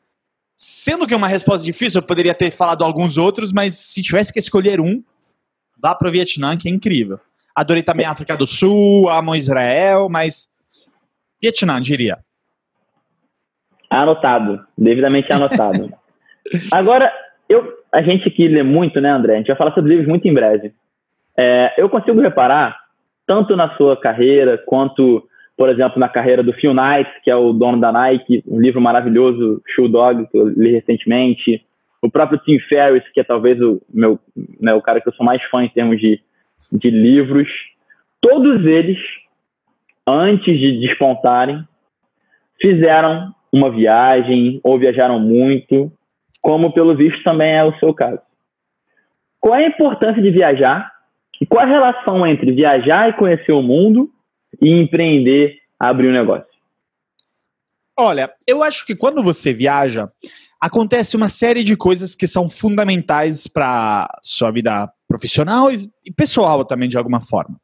[0.56, 4.32] sendo que é uma resposta difícil, eu poderia ter falado alguns outros, mas se tivesse
[4.32, 5.02] que escolher um,
[5.80, 7.20] vá para o Vietnã, que é incrível.
[7.54, 10.48] Adorei também a África do Sul, amo Israel, mas
[11.40, 12.18] Vietnã, diria.
[13.90, 15.90] Anotado, devidamente anotado.
[16.72, 17.12] Agora,
[17.48, 19.34] eu, a gente aqui lê muito, né, André?
[19.34, 20.72] A gente vai falar sobre livros muito em breve.
[21.38, 22.76] É, eu consigo reparar,
[23.26, 27.52] tanto na sua carreira, quanto, por exemplo, na carreira do Phil Knight, que é o
[27.52, 31.64] dono da Nike, um livro maravilhoso, Shoe Dog, que eu li recentemente,
[32.02, 34.18] o próprio Tim Ferriss, que é talvez o meu,
[34.60, 36.20] né, o cara que eu sou mais fã em termos de,
[36.72, 37.48] de livros,
[38.20, 38.98] todos eles,
[40.06, 41.66] antes de despontarem,
[42.60, 45.92] fizeram uma viagem ou viajaram muito,
[46.40, 48.20] como pelo visto também é o seu caso.
[49.40, 50.92] Qual é a importância de viajar
[51.40, 54.10] e qual a relação entre viajar e conhecer o mundo
[54.60, 56.46] e empreender, abrir um negócio?
[57.96, 60.10] Olha, eu acho que quando você viaja,
[60.60, 66.88] acontece uma série de coisas que são fundamentais para sua vida profissional e pessoal também
[66.88, 67.58] de alguma forma.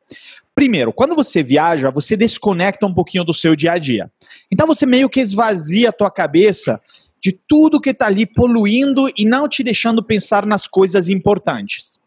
[0.54, 4.10] Primeiro, quando você viaja, você desconecta um pouquinho do seu dia a dia.
[4.50, 6.80] Então você meio que esvazia a tua cabeça
[7.20, 11.98] de tudo que está ali poluindo e não te deixando pensar nas coisas importantes.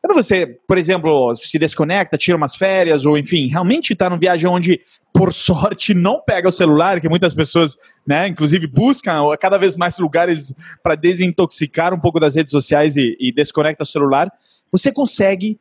[0.00, 4.48] Quando você, por exemplo, se desconecta, tira umas férias, ou enfim, realmente está numa viagem
[4.48, 4.80] onde,
[5.12, 9.98] por sorte, não pega o celular, que muitas pessoas, né, inclusive, buscam cada vez mais
[9.98, 14.30] lugares para desintoxicar um pouco das redes sociais e, e desconecta o celular,
[14.70, 15.58] você consegue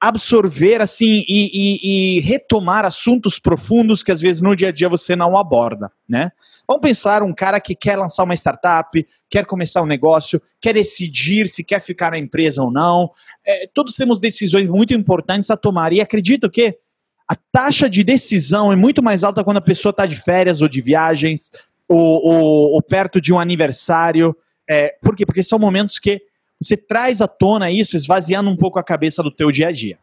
[0.00, 4.88] absorver assim e, e, e, retomar assuntos profundos que às vezes no dia a dia
[4.88, 6.30] você não aborda, né?
[6.68, 11.48] Vamos pensar um cara que quer lançar uma startup, quer começar um negócio, quer decidir
[11.48, 13.10] se quer ficar na empresa ou não.
[13.44, 16.78] É, todos temos decisões muito importantes a tomar e acredito que
[17.28, 20.68] a taxa de decisão é muito mais alta quando a pessoa está de férias ou
[20.68, 21.50] de viagens
[21.88, 24.36] ou, ou, ou perto de um aniversário.
[24.68, 25.26] É, por quê?
[25.26, 26.22] Porque são momentos que
[26.60, 29.98] você traz à tona isso, esvaziando um pouco a cabeça do teu dia a dia.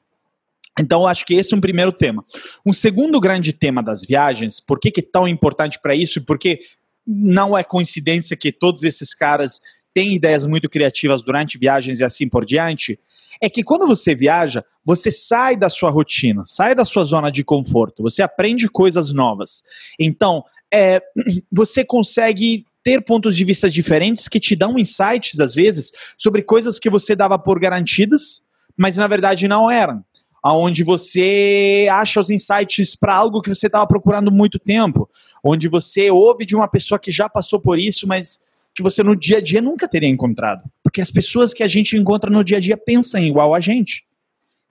[0.80, 2.24] Então, acho que esse é um primeiro tema.
[2.66, 6.22] Um segundo grande tema das viagens, por que, que é tão importante para isso e
[6.22, 6.60] por que
[7.08, 9.62] não é coincidência que todos esses caras
[9.94, 13.00] têm ideias muito criativas durante viagens e assim por diante,
[13.42, 17.44] é que quando você viaja, você sai da sua rotina, sai da sua zona de
[17.44, 19.64] conforto, você aprende coisas novas.
[19.98, 21.02] Então, é,
[21.50, 26.78] você consegue ter pontos de vista diferentes que te dão insights, às vezes, sobre coisas
[26.78, 28.44] que você dava por garantidas,
[28.78, 30.06] mas na verdade não eram.
[30.46, 35.10] Onde você acha os insights para algo que você estava procurando muito tempo,
[35.44, 38.40] onde você ouve de uma pessoa que já passou por isso, mas
[38.76, 40.62] que você no dia a dia nunca teria encontrado.
[40.84, 44.06] Porque as pessoas que a gente encontra no dia a dia pensam igual a gente.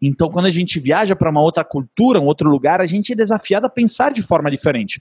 [0.01, 3.17] Então, quando a gente viaja para uma outra cultura, um outro lugar, a gente é
[3.17, 5.01] desafiado a pensar de forma diferente.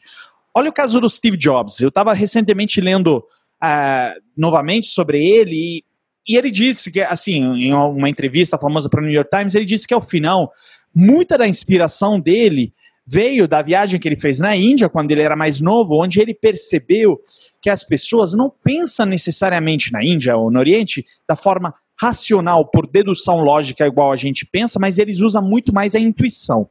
[0.55, 1.79] Olha o caso do Steve Jobs.
[1.79, 5.83] Eu estava recentemente lendo uh, novamente sobre ele e,
[6.27, 9.65] e, ele disse que, assim, em uma entrevista famosa para o New York Times, ele
[9.65, 10.51] disse que ao final,
[10.93, 12.71] muita da inspiração dele
[13.05, 16.33] veio da viagem que ele fez na Índia, quando ele era mais novo, onde ele
[16.33, 17.19] percebeu
[17.61, 22.87] que as pessoas não pensam necessariamente na Índia ou no Oriente da forma racional, por
[22.87, 26.69] dedução lógica, igual a gente pensa, mas eles usam muito mais a intuição.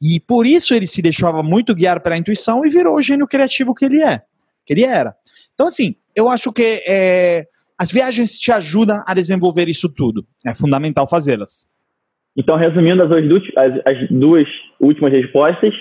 [0.00, 3.74] E por isso ele se deixava muito guiar pela intuição e virou o gênio criativo
[3.74, 4.22] que ele é,
[4.64, 5.14] que ele era.
[5.54, 10.24] Então, assim, eu acho que é, as viagens te ajudam a desenvolver isso tudo.
[10.46, 11.68] É fundamental fazê-las.
[12.36, 14.48] Então, resumindo as duas, as, as duas
[14.80, 15.74] últimas respostas,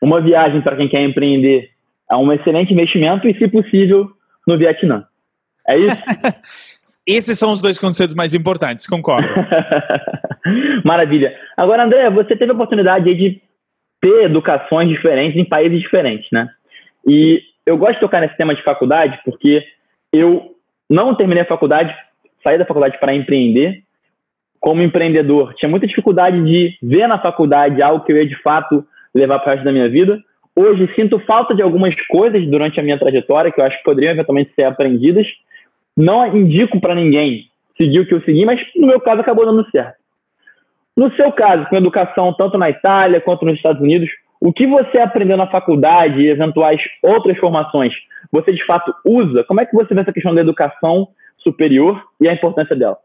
[0.00, 1.70] uma viagem para quem quer empreender
[2.10, 4.10] é um excelente investimento e, se possível,
[4.46, 5.04] no Vietnã.
[5.68, 5.96] É isso?
[7.06, 9.28] Esses são os dois conselhos mais importantes, concordo.
[10.84, 11.36] Maravilha.
[11.56, 13.40] Agora, André, você teve a oportunidade de
[14.00, 16.48] ter educações diferentes em países diferentes, né?
[17.06, 19.64] E eu gosto de tocar nesse tema de faculdade porque
[20.12, 20.54] eu
[20.90, 21.94] não terminei a faculdade,
[22.44, 23.82] saí da faculdade para empreender.
[24.60, 28.86] Como empreendedor, tinha muita dificuldade de ver na faculdade algo que eu ia de fato
[29.12, 30.22] levar para o resto da minha vida.
[30.54, 34.12] Hoje sinto falta de algumas coisas durante a minha trajetória que eu acho que poderiam
[34.12, 35.26] eventualmente ser aprendidas.
[35.96, 39.68] Não indico para ninguém seguir o que eu segui, mas no meu caso acabou dando
[39.70, 39.96] certo.
[40.96, 44.08] No seu caso, com educação tanto na Itália quanto nos Estados Unidos,
[44.40, 47.92] o que você aprendeu na faculdade e eventuais outras formações,
[48.30, 49.44] você de fato usa?
[49.44, 52.98] Como é que você vê essa questão da educação superior e a importância dela?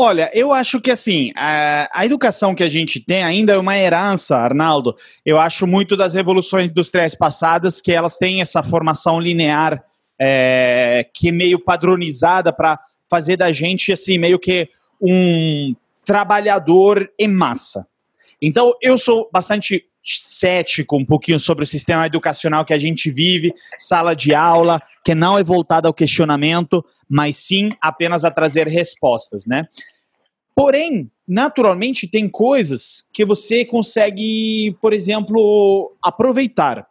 [0.00, 3.76] Olha, eu acho que assim, a, a, educação que a gente tem ainda é uma
[3.76, 4.94] herança, Arnaldo.
[5.26, 9.82] Eu acho muito das revoluções industriais passadas que elas têm essa formação linear
[10.18, 12.78] é, que é meio padronizada para
[13.10, 14.68] fazer da gente assim meio que
[15.00, 17.86] um trabalhador em massa.
[18.40, 23.52] Então, eu sou bastante cético um pouquinho sobre o sistema educacional que a gente vive,
[23.76, 29.44] sala de aula, que não é voltada ao questionamento, mas sim apenas a trazer respostas,
[29.44, 29.66] né?
[30.54, 36.87] Porém, naturalmente, tem coisas que você consegue, por exemplo, aproveitar.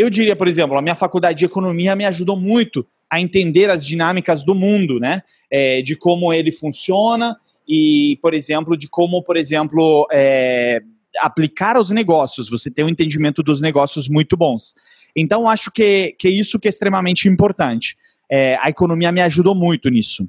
[0.00, 3.84] Eu diria, por exemplo, a minha faculdade de economia me ajudou muito a entender as
[3.84, 5.22] dinâmicas do mundo, né?
[5.50, 7.36] É, de como ele funciona
[7.68, 10.80] e, por exemplo, de como, por exemplo, é,
[11.18, 14.74] aplicar aos negócios, você tem um entendimento dos negócios muito bons.
[15.14, 17.94] Então, acho que, que isso que é extremamente importante.
[18.30, 20.26] É, a economia me ajudou muito nisso.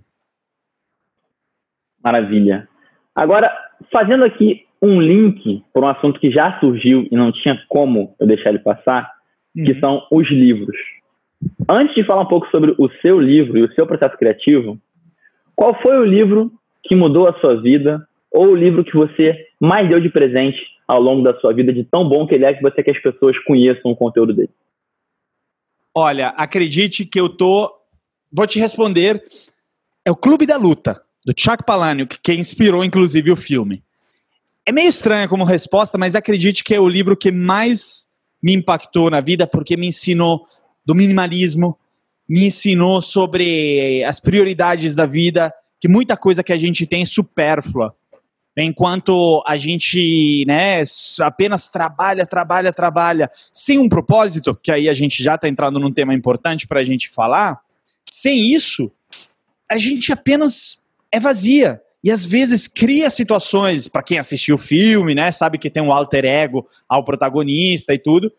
[2.03, 2.67] Maravilha.
[3.15, 3.49] Agora,
[3.89, 8.27] fazendo aqui um link para um assunto que já surgiu e não tinha como eu
[8.27, 9.20] deixar ele passar,
[9.55, 9.63] uhum.
[9.63, 10.77] que são os livros.
[11.67, 14.79] Antes de falar um pouco sobre o seu livro e o seu processo criativo,
[15.55, 16.51] qual foi o livro
[16.83, 21.01] que mudou a sua vida ou o livro que você mais deu de presente ao
[21.01, 23.13] longo da sua vida, de tão bom que ele é que você quer que as
[23.13, 24.49] pessoas conheçam o conteúdo dele?
[25.95, 27.71] Olha, acredite que eu tô.
[28.31, 29.21] Vou te responder.
[30.05, 33.83] É o Clube da Luta, do Chuck Palahniuk, que inspirou inclusive o filme.
[34.65, 38.07] É meio estranha como resposta, mas acredite que é o livro que mais
[38.41, 40.45] me impactou na vida, porque me ensinou
[40.85, 41.77] do minimalismo,
[42.27, 47.05] me ensinou sobre as prioridades da vida, que muita coisa que a gente tem é
[47.05, 47.95] supérflua.
[48.57, 50.83] Enquanto a gente né,
[51.21, 55.91] apenas trabalha, trabalha, trabalha, sem um propósito, que aí a gente já está entrando num
[55.91, 57.61] tema importante para a gente falar,
[58.03, 58.91] sem isso,
[59.69, 61.81] a gente apenas é vazia.
[62.03, 65.93] E às vezes cria situações, para quem assistiu o filme, né, sabe que tem um
[65.93, 68.31] alter ego ao protagonista e tudo,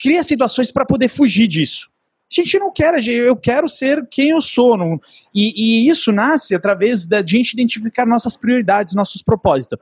[0.00, 1.90] cria situações para poder fugir disso.
[2.30, 4.76] A gente não quer, eu quero ser quem eu sou.
[4.76, 5.00] Não,
[5.34, 9.78] e, e, isso nasce através da gente identificar nossas prioridades, nossos propósitos.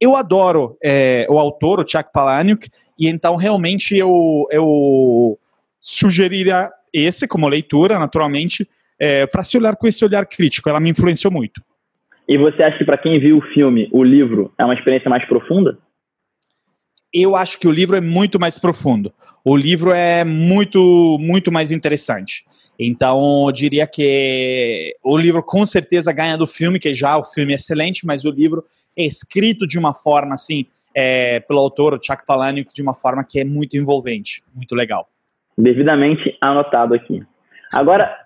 [0.00, 2.68] Eu adoro é, o autor, o Chuck Palahniuk,
[2.98, 5.38] e então realmente eu, eu
[5.78, 8.68] sugeriria esse como leitura, naturalmente,
[8.98, 10.68] é, para se olhar com esse olhar crítico.
[10.68, 11.62] Ela me influenciou muito.
[12.28, 15.24] E você acha que para quem viu o filme, o livro é uma experiência mais
[15.26, 15.78] profunda?
[17.12, 19.12] Eu acho que o livro é muito mais profundo
[19.44, 22.44] o livro é muito, muito mais interessante.
[22.78, 27.52] Então, eu diria que o livro com certeza ganha do filme, que já o filme
[27.52, 28.64] é excelente, mas o livro
[28.96, 33.24] é escrito de uma forma assim, é, pelo autor, o Chuck Palahniuk, de uma forma
[33.24, 35.08] que é muito envolvente, muito legal.
[35.56, 37.22] Devidamente anotado aqui.
[37.72, 38.16] Agora,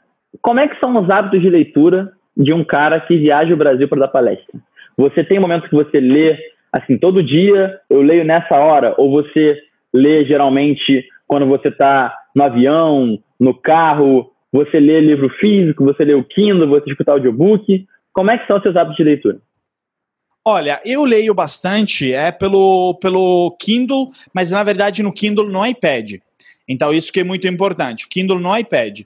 [0.41, 3.89] como é que são os hábitos de leitura de um cara que viaja o Brasil
[3.89, 4.61] para dar palestra?
[4.97, 6.37] Você tem momentos que você lê
[6.73, 9.59] assim todo dia, eu leio nessa hora, ou você
[9.93, 16.15] lê geralmente quando você está no avião, no carro, você lê livro físico, você lê
[16.15, 17.87] o Kindle, você escuta audiobook.
[18.13, 19.39] Como é que são seus hábitos de leitura?
[20.45, 26.21] Olha, eu leio bastante é pelo, pelo Kindle, mas na verdade no Kindle no iPad.
[26.69, 29.01] Então isso que é muito importante, Kindle no iPad.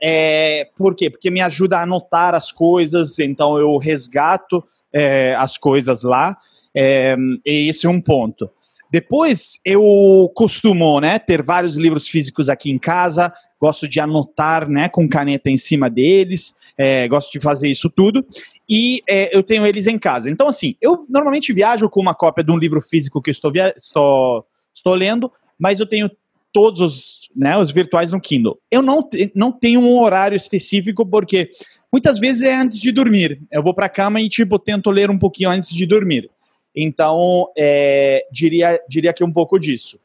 [0.00, 1.08] É, por quê?
[1.08, 6.36] Porque me ajuda a anotar as coisas, então eu resgato é, as coisas lá.
[6.78, 8.50] É, esse é um ponto.
[8.90, 14.86] Depois, eu costumo né, ter vários livros físicos aqui em casa, gosto de anotar né,
[14.86, 18.26] com caneta em cima deles, é, gosto de fazer isso tudo,
[18.68, 20.30] e é, eu tenho eles em casa.
[20.30, 24.44] Então, assim, eu normalmente viajo com uma cópia de um livro físico que estou, estou,
[24.74, 26.10] estou lendo, mas eu tenho
[26.56, 28.58] todos os, né, os virtuais no Kindle.
[28.70, 31.50] Eu não, não tenho um horário específico, porque
[31.92, 33.42] muitas vezes é antes de dormir.
[33.52, 36.30] Eu vou para a cama e, tipo, tento ler um pouquinho antes de dormir.
[36.74, 40.00] Então, é, diria, diria que um pouco disso.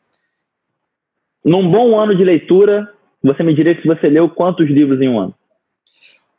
[1.41, 2.91] Num bom ano de leitura,
[3.23, 5.33] você me diria que você leu quantos livros em um ano?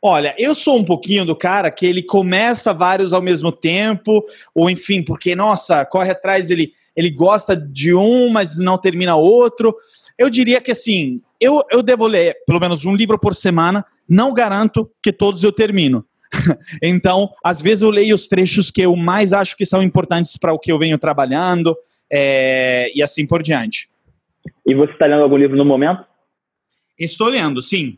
[0.05, 4.21] Olha, eu sou um pouquinho do cara que ele começa vários ao mesmo tempo,
[4.53, 9.73] ou enfim, porque, nossa, corre atrás, ele, ele gosta de um, mas não termina outro.
[10.17, 14.33] Eu diria que, assim, eu, eu devo ler pelo menos um livro por semana, não
[14.33, 16.05] garanto que todos eu termino.
[16.83, 20.51] então, às vezes eu leio os trechos que eu mais acho que são importantes para
[20.51, 21.77] o que eu venho trabalhando.
[22.11, 23.89] é, e assim por diante.
[24.65, 26.03] E você está lendo algum livro no momento?
[26.99, 27.97] Estou lendo, sim.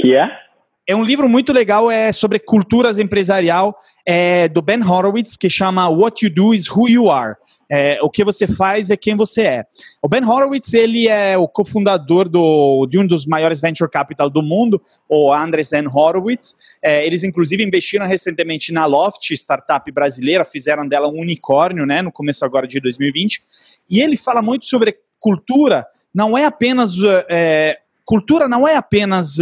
[0.00, 0.51] Que é?
[0.92, 3.74] É um livro muito legal, é sobre culturas empresarial,
[4.04, 7.36] é do Ben Horowitz, que chama What You Do Is Who You Are.
[7.66, 9.64] É, o que você faz é quem você é.
[10.02, 14.42] O Ben Horowitz, ele é o cofundador do, de um dos maiores venture capital do
[14.42, 16.54] mundo, o Andreessen Horowitz.
[16.82, 22.12] É, eles, inclusive, investiram recentemente na Loft, startup brasileira, fizeram dela um unicórnio, né, no
[22.12, 23.42] começo agora de 2020.
[23.88, 26.92] E ele fala muito sobre cultura, não é apenas...
[27.30, 29.38] É, cultura não é apenas,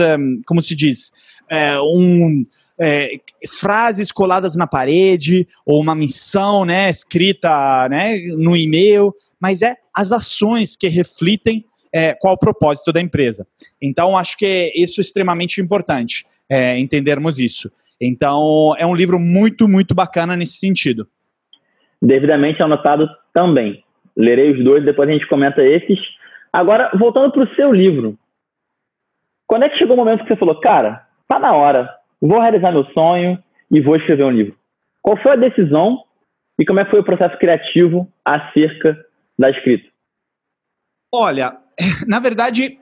[0.46, 1.11] como se diz,
[1.51, 2.46] é, um
[2.78, 3.11] é,
[3.59, 10.12] frases coladas na parede ou uma missão, né, escrita, né, no e-mail, mas é as
[10.12, 13.46] ações que refletem é, qual o propósito da empresa.
[13.82, 17.70] Então, acho que isso é extremamente importante, é, entendermos isso.
[18.01, 21.07] Então, é um livro muito, muito bacana nesse sentido.
[22.01, 23.84] Devidamente anotado também.
[24.16, 25.98] Lerei os dois, depois a gente comenta esses.
[26.53, 28.16] Agora, voltando para o seu livro.
[29.46, 31.89] Quando é que chegou o momento que você falou, cara, tá na hora,
[32.20, 34.57] vou realizar meu sonho e vou escrever um livro.
[35.01, 36.03] Qual foi a decisão
[36.59, 38.99] e como é que foi o processo criativo acerca
[39.39, 39.89] da escrita?
[41.14, 41.57] Olha,
[42.07, 42.78] na verdade,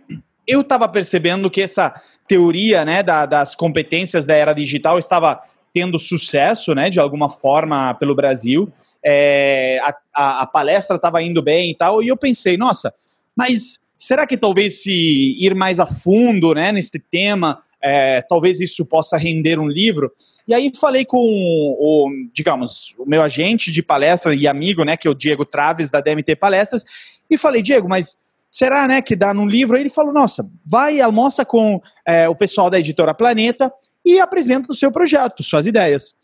[0.46, 1.92] eu estava percebendo que essa
[2.26, 5.38] teoria né, da, das competências da era digital estava
[5.72, 8.72] tendo sucesso, né, de alguma forma, pelo Brasil.
[9.04, 12.92] É, a, a, a, palestra estava indo bem e tal, e eu pensei, nossa,
[13.36, 18.84] mas será que talvez se ir mais a fundo né, nesse tema é, talvez isso
[18.84, 20.12] possa render um livro.
[20.46, 25.06] E aí falei com o, digamos, o meu agente de palestra e amigo, né, que
[25.06, 26.84] é o Diego Traves, da DMT Palestras,
[27.28, 28.18] e falei, Diego, mas
[28.50, 29.76] será, né, que dá num livro?
[29.76, 33.70] Aí ele falou, nossa, vai, almoça com é, o pessoal da editora Planeta
[34.04, 36.14] e apresenta o seu projeto, suas ideias.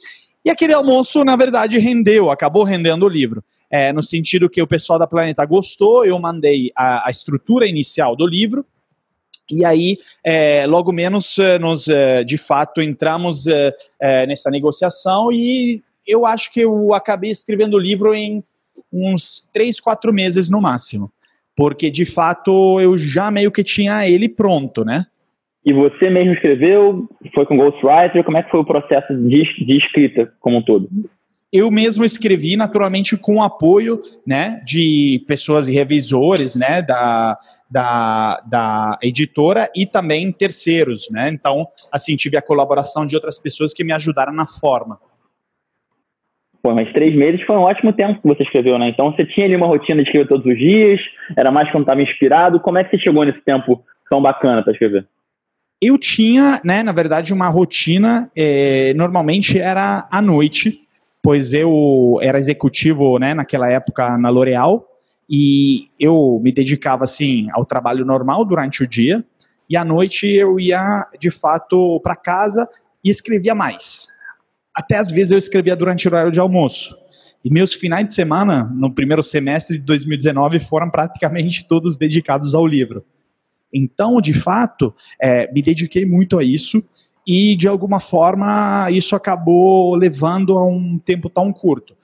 [0.43, 3.45] E aquele almoço, na verdade, rendeu, acabou rendendo o livro.
[3.71, 8.15] É, no sentido que o pessoal da Planeta gostou, eu mandei a, a estrutura inicial
[8.15, 8.65] do livro,
[9.51, 15.31] e aí, é, logo menos, é, nós é, de fato entramos é, é, nessa negociação
[15.31, 18.43] e eu acho que eu acabei escrevendo o livro em
[18.93, 21.11] uns três, quatro meses no máximo.
[21.57, 25.07] Porque de fato eu já meio que tinha ele pronto, né?
[25.65, 27.09] E você mesmo escreveu?
[27.35, 28.23] Foi com Ghostwriter?
[28.25, 30.89] Como é que foi o processo de, de escrita como um todo?
[31.55, 37.39] Eu mesmo escrevi naturalmente com apoio né, de pessoas e revisores né, da,
[37.71, 41.09] da, da editora e também terceiros.
[41.13, 41.31] Né?
[41.33, 44.99] Então, assim, tive a colaboração de outras pessoas que me ajudaram na forma.
[46.61, 48.89] Pô, mas três meses foi um ótimo tempo que você escreveu, né?
[48.89, 50.99] Então você tinha ali uma rotina de escrever todos os dias,
[51.37, 52.59] era mais quando estava inspirado.
[52.59, 55.07] Como é que você chegou nesse tempo tão bacana para escrever?
[55.81, 60.84] Eu tinha, né, na verdade, uma rotina, é, normalmente era à noite,
[61.25, 64.87] pois eu era executivo né, naquela época na L'Oréal
[65.29, 69.25] e eu me dedicava assim ao trabalho normal durante o dia
[69.69, 72.69] e à noite eu ia de fato para casa
[73.03, 74.09] e escrevia mais.
[74.77, 76.95] Até às vezes eu escrevia durante o horário de almoço.
[77.43, 82.67] E meus finais de semana, no primeiro semestre de 2019, foram praticamente todos dedicados ao
[82.67, 83.03] livro.
[83.73, 86.85] Então, de fato, é, me dediquei muito a isso
[87.27, 91.97] e de alguma forma isso acabou levando a um tempo tão curto.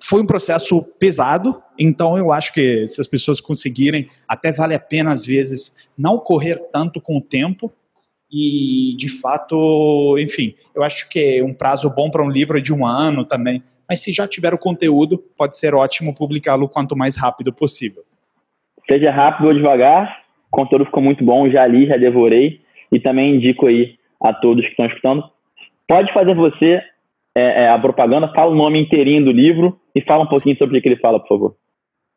[0.00, 4.80] Foi um processo pesado, então eu acho que se as pessoas conseguirem, até vale a
[4.80, 7.72] pena às vezes não correr tanto com o tempo
[8.30, 12.72] e de fato, enfim, eu acho que um prazo bom para um livro é de
[12.72, 17.16] um ano também, mas se já tiver o conteúdo, pode ser ótimo publicá-lo quanto mais
[17.16, 18.02] rápido possível.
[18.88, 20.22] Seja rápido ou devagar,
[20.52, 22.60] o conteúdo ficou muito bom, já li, já devorei
[22.92, 25.24] e também indico aí a todos que estão escutando.
[25.86, 26.82] Pode fazer você
[27.36, 30.78] é, é, a propaganda, fala o nome inteirinho do livro e fala um pouquinho sobre
[30.78, 31.56] o que ele fala, por favor.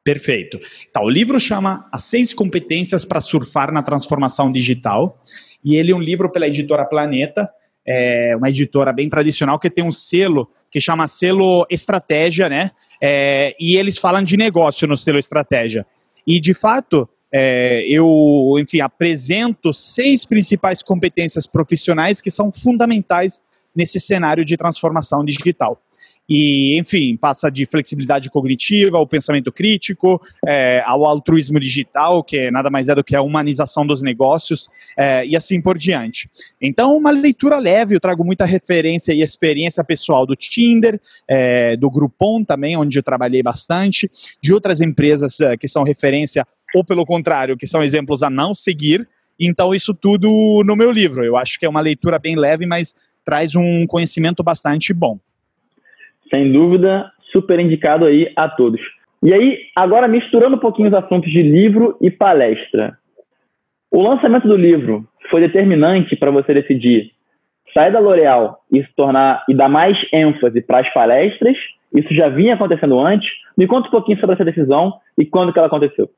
[0.03, 0.59] Perfeito.
[0.89, 5.15] Então, o livro chama As Seis Competências para Surfar na Transformação Digital.
[5.63, 7.47] E ele é um livro pela editora Planeta,
[7.85, 12.71] é uma editora bem tradicional que tem um selo que chama selo Estratégia, né?
[12.99, 15.85] É, e eles falam de negócio no selo Estratégia.
[16.25, 23.41] E, de fato, é, eu, enfim, apresento seis principais competências profissionais que são fundamentais
[23.75, 25.81] nesse cenário de transformação digital.
[26.33, 32.69] E, enfim, passa de flexibilidade cognitiva ao pensamento crítico, é, ao altruísmo digital, que nada
[32.69, 36.29] mais é do que a humanização dos negócios, é, e assim por diante.
[36.61, 41.91] Então, uma leitura leve, eu trago muita referência e experiência pessoal do Tinder, é, do
[41.91, 44.09] Groupon também, onde eu trabalhei bastante,
[44.41, 48.53] de outras empresas é, que são referência ou pelo contrário, que são exemplos a não
[48.53, 49.07] seguir.
[49.39, 50.27] Então, isso tudo
[50.65, 51.23] no meu livro.
[51.23, 52.93] Eu acho que é uma leitura bem leve, mas
[53.25, 55.19] traz um conhecimento bastante bom.
[56.33, 58.81] Sem dúvida, super indicado aí a todos.
[59.23, 62.97] E aí, agora misturando um pouquinho os assuntos de livro e palestra.
[63.91, 67.11] O lançamento do livro foi determinante para você decidir
[67.73, 71.57] sair da L'Oréal e se tornar e dar mais ênfase para as palestras?
[71.93, 73.29] Isso já vinha acontecendo antes?
[73.57, 76.09] Me conta um pouquinho sobre essa decisão e quando que ela aconteceu.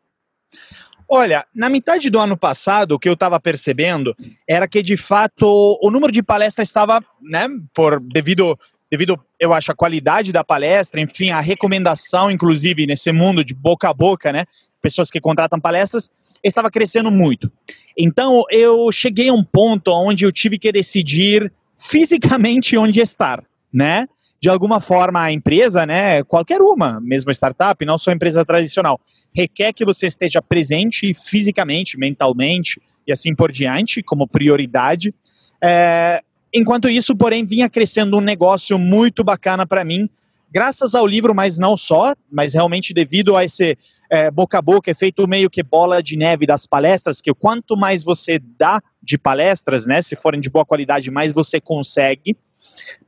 [1.07, 4.15] Olha, na metade do ano passado, o que eu estava percebendo
[4.47, 8.57] era que, de fato, o número de palestras estava, né, por devido,
[8.89, 13.89] devido, eu acho, à qualidade da palestra, enfim, a recomendação, inclusive, nesse mundo de boca
[13.89, 14.45] a boca, né,
[14.81, 16.09] pessoas que contratam palestras,
[16.43, 17.51] estava crescendo muito.
[17.97, 24.07] Então, eu cheguei a um ponto onde eu tive que decidir fisicamente onde estar, né?
[24.43, 28.99] De alguma forma, a empresa, né, qualquer uma, mesmo startup, não só empresa tradicional,
[29.33, 35.15] requer que você esteja presente fisicamente, mentalmente e assim por diante, como prioridade.
[35.63, 36.21] É,
[36.53, 40.09] enquanto isso, porém, vinha crescendo um negócio muito bacana para mim,
[40.51, 43.77] graças ao livro, mas não só, mas realmente devido a esse
[44.11, 47.77] é, boca a boca, é feito meio que bola de neve das palestras, que quanto
[47.77, 52.35] mais você dá de palestras, né, se forem de boa qualidade, mais você consegue,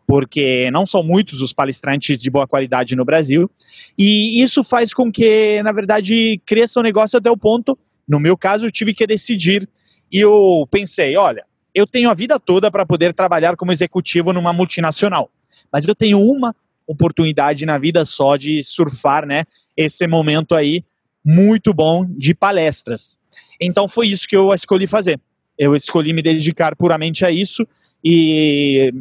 [0.07, 3.49] porque não são muitos os palestrantes de boa qualidade no Brasil,
[3.97, 8.37] e isso faz com que, na verdade, cresça o negócio até o ponto, no meu
[8.37, 9.67] caso, eu tive que decidir,
[10.11, 11.43] e eu pensei, olha,
[11.73, 15.29] eu tenho a vida toda para poder trabalhar como executivo numa multinacional,
[15.71, 16.55] mas eu tenho uma
[16.87, 19.43] oportunidade na vida só de surfar, né,
[19.75, 20.83] esse momento aí
[21.23, 23.17] muito bom de palestras.
[23.59, 25.19] Então foi isso que eu escolhi fazer.
[25.57, 27.67] Eu escolhi me dedicar puramente a isso
[28.03, 28.93] e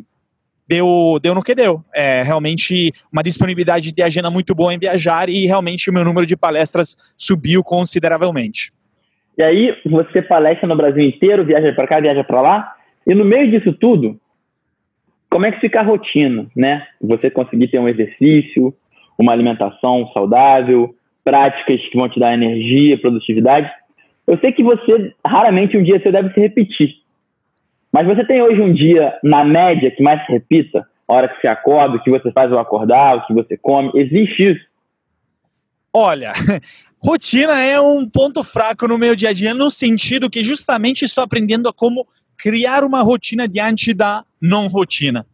[0.69, 1.83] deu, deu no que deu.
[1.95, 6.27] É realmente uma disponibilidade de agenda muito boa em viajar e realmente o meu número
[6.27, 8.73] de palestras subiu consideravelmente.
[9.37, 12.73] E aí você palestra no Brasil inteiro, viaja para cá, viaja para lá,
[13.07, 14.19] e no meio disso tudo,
[15.29, 16.87] como é que fica a rotina, né?
[17.01, 18.73] Você conseguir ter um exercício,
[19.19, 20.95] uma alimentação saudável,
[21.25, 23.69] práticas que vão te dar energia, produtividade.
[24.27, 26.95] Eu sei que você, raramente um dia você deve se repetir.
[27.95, 30.85] Mas você tem hoje um dia, na média, que mais se repita?
[31.07, 33.93] A hora que você acorda, o que você faz ao acordar, o que você come.
[33.95, 34.65] Existe isso?
[35.93, 36.33] Olha,
[37.01, 41.23] rotina é um ponto fraco no meu dia a dia, no sentido que justamente estou
[41.23, 42.05] aprendendo a como
[42.37, 45.25] criar uma rotina diante da não rotina.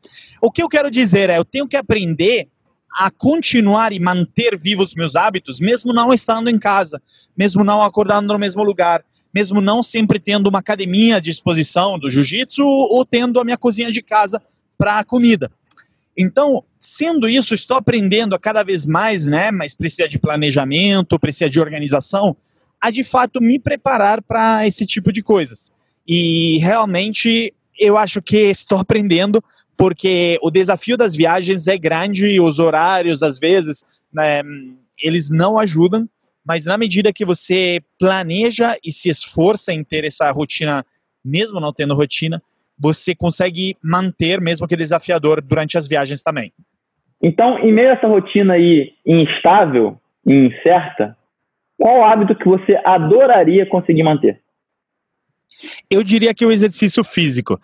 [0.43, 2.47] O que eu quero dizer é, eu tenho que aprender
[2.95, 7.01] a continuar e manter vivos meus hábitos, mesmo não estando em casa,
[7.35, 9.03] mesmo não acordando no mesmo lugar,
[9.33, 13.91] mesmo não sempre tendo uma academia à disposição do jiu-jitsu ou tendo a minha cozinha
[13.91, 14.43] de casa
[14.77, 15.51] para a comida.
[16.17, 19.51] Então, sendo isso, estou aprendendo a cada vez mais, né?
[19.51, 22.37] Mas precisa de planejamento, precisa de organização,
[22.81, 25.73] a de fato me preparar para esse tipo de coisas.
[26.07, 29.43] E realmente eu acho que estou aprendendo
[29.77, 34.43] porque o desafio das viagens é grande, os horários, às vezes, né,
[35.03, 36.07] eles não ajudam,
[36.45, 40.85] mas na medida que você planeja e se esforça em ter essa rotina,
[41.25, 42.43] mesmo não tendo rotina,
[42.79, 46.53] você consegue manter, mesmo que desafiador, durante as viagens também.
[47.23, 51.17] Então, em meio a essa rotina aí instável, incerta,
[51.77, 54.41] qual hábito que você adoraria conseguir manter?
[55.91, 57.61] Eu diria que o exercício físico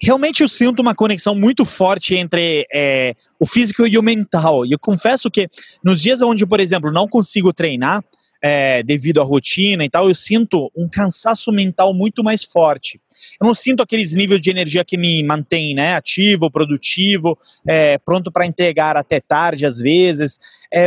[0.00, 4.64] realmente eu sinto uma conexão muito forte entre é, o físico e o mental.
[4.66, 5.48] E eu confesso que
[5.82, 8.04] nos dias onde, por exemplo, não consigo treinar
[8.42, 13.00] é, devido à rotina e tal, eu sinto um cansaço mental muito mais forte.
[13.40, 18.30] Eu não sinto aqueles níveis de energia que me mantém né, ativo, produtivo, é, pronto
[18.30, 20.38] para entregar até tarde às vezes.
[20.72, 20.86] É,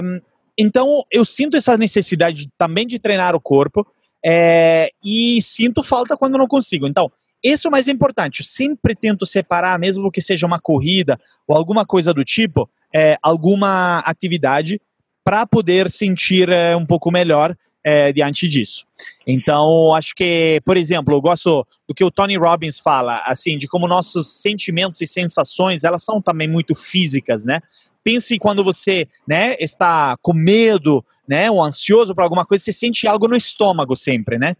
[0.57, 3.85] então eu sinto essa necessidade também de treinar o corpo.
[4.23, 6.85] É, e sinto falta quando não consigo.
[6.85, 7.09] Então,
[7.43, 8.41] esse é o mais importante.
[8.41, 13.17] Eu sempre tento separar, mesmo que seja uma corrida ou alguma coisa do tipo, é,
[13.21, 14.81] alguma atividade
[15.23, 18.85] para poder sentir é, um pouco melhor é, diante disso.
[19.25, 23.67] Então, acho que, por exemplo, eu gosto do que o Tony Robbins fala, assim, de
[23.67, 27.61] como nossos sentimentos e sensações, elas são também muito físicas, né?
[28.03, 33.07] Pense quando você, né, está com medo, né, ou ansioso por alguma coisa, você sente
[33.07, 34.55] algo no estômago sempre, né?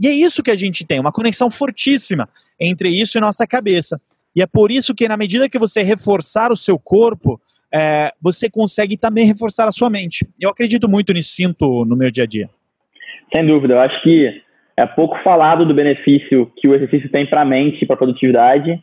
[0.00, 2.28] E é isso que a gente tem, uma conexão fortíssima
[2.60, 4.00] entre isso e nossa cabeça.
[4.34, 7.40] E é por isso que, na medida que você reforçar o seu corpo,
[7.72, 10.26] é, você consegue também reforçar a sua mente.
[10.40, 12.48] Eu acredito muito nisso, sinto no meu dia a dia.
[13.34, 14.42] Sem dúvida, eu acho que
[14.76, 17.98] é pouco falado do benefício que o exercício tem para a mente e para a
[17.98, 18.82] produtividade,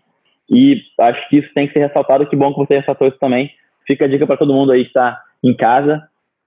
[0.49, 2.27] e acho que isso tem que ser ressaltado.
[2.27, 3.49] Que bom que você ressaltou isso também.
[3.87, 6.03] Fica a dica para todo mundo aí que está em casa.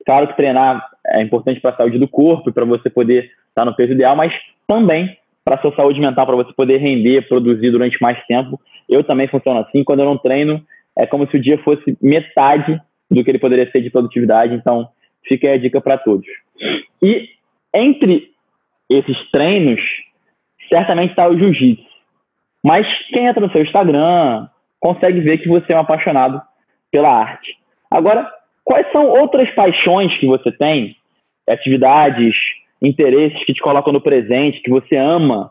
[0.06, 3.74] Claro que treinar é importante para a saúde do corpo, para você poder estar no
[3.74, 4.32] peso ideal, mas
[4.68, 8.60] também para sua saúde mental, para você poder render, produzir durante mais tempo.
[8.88, 9.82] Eu também funciono assim.
[9.82, 10.62] Quando eu não treino,
[10.96, 14.54] é como se o dia fosse metade do que ele poderia ser de produtividade.
[14.54, 14.88] Então,
[15.28, 16.26] Fica a dica para todos.
[17.02, 17.28] E
[17.74, 18.30] entre
[18.88, 19.80] esses treinos,
[20.72, 21.86] certamente está o jiu-jitsu.
[22.64, 24.48] Mas quem entra no seu Instagram
[24.80, 26.40] consegue ver que você é um apaixonado
[26.90, 27.56] pela arte.
[27.90, 28.30] Agora,
[28.64, 30.96] quais são outras paixões que você tem,
[31.48, 32.34] atividades,
[32.80, 35.50] interesses que te colocam no presente, que você ama,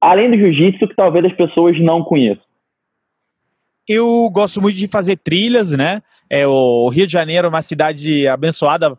[0.00, 2.44] além do jiu-jitsu, que talvez as pessoas não conheçam?
[3.88, 6.02] Eu gosto muito de fazer trilhas, né?
[6.28, 8.98] É, o Rio de Janeiro é uma cidade abençoada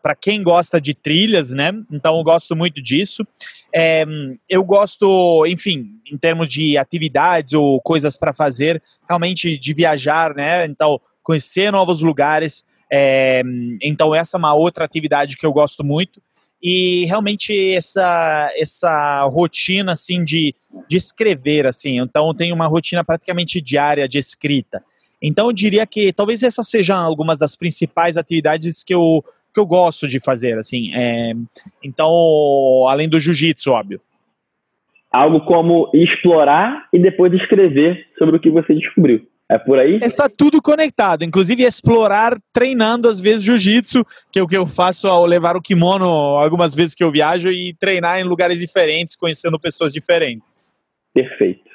[0.00, 1.72] para quem gosta de trilhas, né?
[1.90, 3.26] Então eu gosto muito disso.
[3.74, 4.04] É,
[4.48, 10.64] eu gosto, enfim, em termos de atividades ou coisas para fazer, realmente de viajar, né?
[10.66, 12.64] Então conhecer novos lugares.
[12.96, 13.42] É,
[13.82, 16.22] então essa é uma outra atividade que eu gosto muito
[16.62, 20.54] e realmente essa essa rotina assim de,
[20.88, 24.82] de escrever assim então eu tenho uma rotina praticamente diária de escrita
[25.20, 29.24] então eu diria que talvez essas sejam algumas das principais atividades que eu
[29.54, 30.92] que eu gosto de fazer, assim.
[30.92, 31.32] É,
[31.82, 32.10] então,
[32.88, 34.00] além do jiu-jitsu, óbvio.
[35.14, 39.24] Algo como explorar e depois escrever sobre o que você descobriu.
[39.48, 40.00] É por aí?
[40.02, 45.06] Está tudo conectado, inclusive explorar treinando às vezes jiu-jitsu, que é o que eu faço
[45.06, 49.60] ao levar o kimono algumas vezes que eu viajo e treinar em lugares diferentes, conhecendo
[49.60, 50.60] pessoas diferentes.
[51.12, 51.70] Perfeito.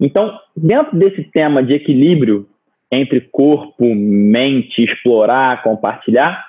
[0.00, 2.46] Então, dentro desse tema de equilíbrio
[2.92, 6.44] entre corpo, mente, explorar, compartilhar,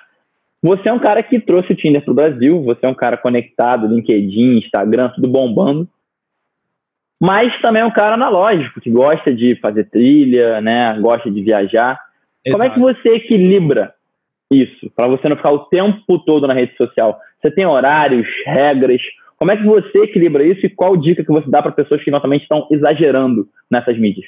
[0.62, 3.16] você é um cara que trouxe o Tinder para o Brasil, você é um cara
[3.16, 5.88] conectado, LinkedIn, Instagram, tudo bombando.
[7.20, 10.98] Mas também é um cara analógico, que gosta de fazer trilha, né?
[11.00, 11.98] Gosta de viajar.
[12.44, 12.62] Exato.
[12.62, 13.94] Como é que você equilibra
[14.52, 17.18] isso, para você não ficar o tempo todo na rede social?
[17.40, 19.00] Você tem horários, regras?
[19.36, 22.10] Como é que você equilibra isso e qual dica que você dá para pessoas que
[22.10, 24.26] eventualmente estão exagerando nessas mídias?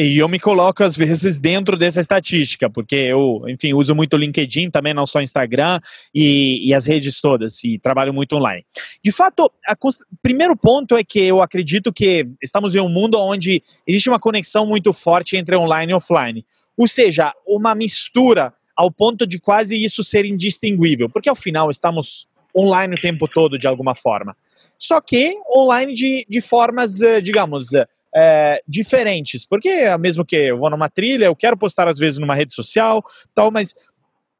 [0.00, 4.16] E eu me coloco, às vezes, dentro dessa estatística, porque eu, enfim, uso muito o
[4.16, 5.80] LinkedIn também, não só Instagram
[6.14, 8.64] e, e as redes todas, e trabalho muito online.
[9.02, 9.90] De fato, o
[10.22, 14.64] primeiro ponto é que eu acredito que estamos em um mundo onde existe uma conexão
[14.64, 16.46] muito forte entre online e offline.
[16.76, 22.28] Ou seja, uma mistura ao ponto de quase isso ser indistinguível, porque ao final estamos
[22.56, 24.36] online o tempo todo de alguma forma.
[24.78, 27.84] Só que online de, de formas, eh, digamos, eh,
[28.14, 29.46] é, diferentes.
[29.46, 32.54] Porque é mesmo que eu vou numa trilha, eu quero postar às vezes numa rede
[32.54, 33.02] social,
[33.34, 33.74] tal, mas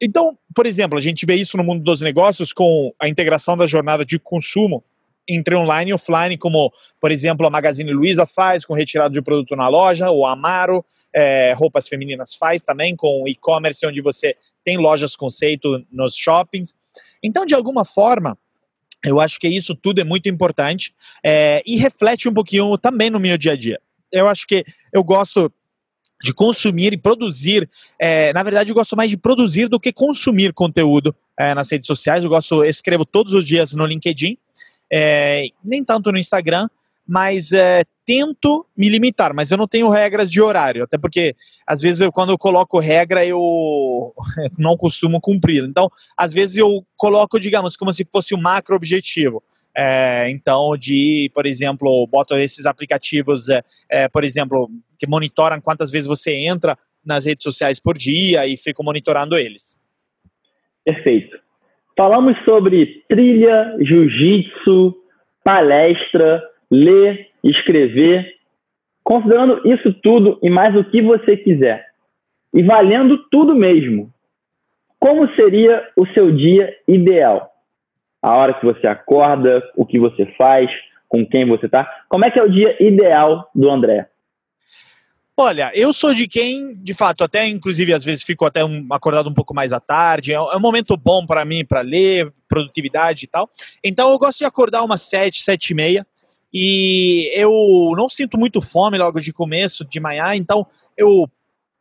[0.00, 3.66] então, por exemplo, a gente vê isso no mundo dos negócios com a integração da
[3.66, 4.84] jornada de consumo
[5.28, 9.54] entre online e offline, como, por exemplo, a Magazine Luiza faz com retirada de produto
[9.54, 15.16] na loja, o Amaro, é, roupas femininas faz também com e-commerce, onde você tem lojas
[15.16, 16.74] conceito nos shoppings.
[17.22, 18.38] Então, de alguma forma,
[19.04, 20.94] eu acho que isso tudo é muito importante
[21.24, 23.80] é, e reflete um pouquinho também no meu dia a dia.
[24.10, 25.52] Eu acho que eu gosto
[26.22, 27.68] de consumir e produzir.
[27.98, 31.86] É, na verdade, eu gosto mais de produzir do que consumir conteúdo é, nas redes
[31.86, 32.24] sociais.
[32.24, 34.36] Eu gosto, eu escrevo todos os dias no LinkedIn,
[35.62, 36.68] nem tanto no Instagram,
[37.08, 41.34] mas é, tento me limitar, mas eu não tenho regras de horário, até porque
[41.66, 44.12] às vezes eu, quando eu coloco regra eu
[44.58, 45.64] não costumo cumprir.
[45.64, 49.42] Então, às vezes eu coloco, digamos, como se fosse um macro objetivo.
[49.74, 55.90] É, então, de, por exemplo, boto esses aplicativos, é, é, por exemplo, que monitoram quantas
[55.90, 59.78] vezes você entra nas redes sociais por dia e fico monitorando eles.
[60.84, 61.38] Perfeito.
[61.96, 64.94] Falamos sobre trilha, jiu-jitsu,
[65.42, 68.34] palestra, ler, escrever,
[69.02, 71.86] considerando isso tudo e mais o que você quiser,
[72.52, 74.12] e valendo tudo mesmo.
[74.98, 77.50] Como seria o seu dia ideal?
[78.20, 80.70] A hora que você acorda, o que você faz,
[81.08, 81.88] com quem você está?
[82.08, 84.08] Como é que é o dia ideal do André?
[85.40, 89.30] Olha, eu sou de quem, de fato, até inclusive às vezes fico até um, acordado
[89.30, 90.32] um pouco mais à tarde.
[90.32, 93.48] É, é um momento bom para mim para ler, produtividade e tal.
[93.82, 96.04] Então eu gosto de acordar umas sete, sete e meia.
[96.52, 101.30] E eu não sinto muito fome logo de começo, de manhã, então eu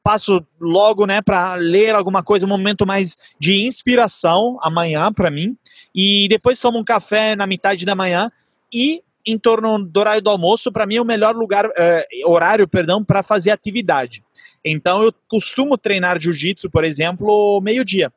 [0.03, 5.57] passo logo, né, para ler alguma coisa, um momento mais de inspiração amanhã para mim,
[5.93, 8.32] e depois tomo um café na metade da manhã
[8.72, 12.65] e em torno do horário do almoço, para mim é o melhor lugar, eh, horário,
[12.65, 14.24] perdão, para fazer atividade.
[14.63, 18.11] Então eu costumo treinar jiu-jitsu, por exemplo, meio-dia.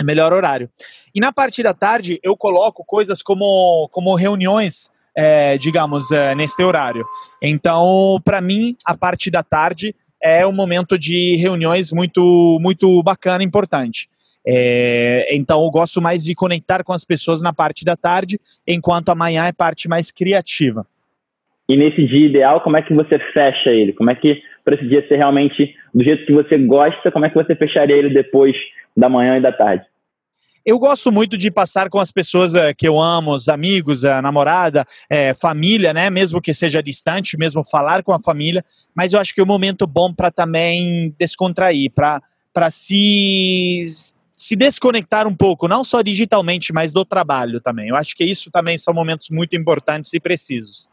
[0.00, 0.70] É melhor horário.
[1.14, 6.62] E na parte da tarde eu coloco coisas como, como reuniões é, digamos, é, neste
[6.62, 7.04] horário.
[7.40, 13.42] Então, para mim, a parte da tarde é um momento de reuniões muito, muito bacana,
[13.42, 14.08] importante.
[14.46, 19.10] É, então, eu gosto mais de conectar com as pessoas na parte da tarde, enquanto
[19.10, 20.86] amanhã é parte mais criativa.
[21.68, 23.92] E nesse dia ideal, como é que você fecha ele?
[23.92, 27.30] Como é que para esse dia ser realmente do jeito que você gosta, como é
[27.30, 28.56] que você fecharia ele depois
[28.96, 29.84] da manhã e da tarde?
[30.64, 34.22] Eu gosto muito de passar com as pessoas eh, que eu amo, os amigos, a
[34.22, 36.08] namorada, é, família, né?
[36.08, 38.64] Mesmo que seja distante, mesmo falar com a família.
[38.94, 43.82] Mas eu acho que é um momento bom para também descontrair, para se
[44.34, 47.88] se desconectar um pouco, não só digitalmente, mas do trabalho também.
[47.88, 50.90] Eu acho que isso também são momentos muito importantes e precisos.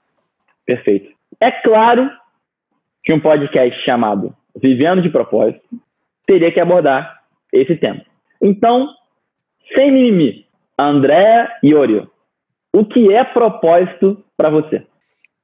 [0.65, 1.11] Perfeito.
[1.41, 2.11] É claro
[3.03, 5.61] que um podcast chamado Vivendo de Propósito
[6.27, 8.05] teria que abordar esse tema.
[8.39, 8.87] Então,
[9.75, 10.45] sem mimimi,
[10.79, 12.09] André Iorio,
[12.73, 14.85] o que é propósito para você?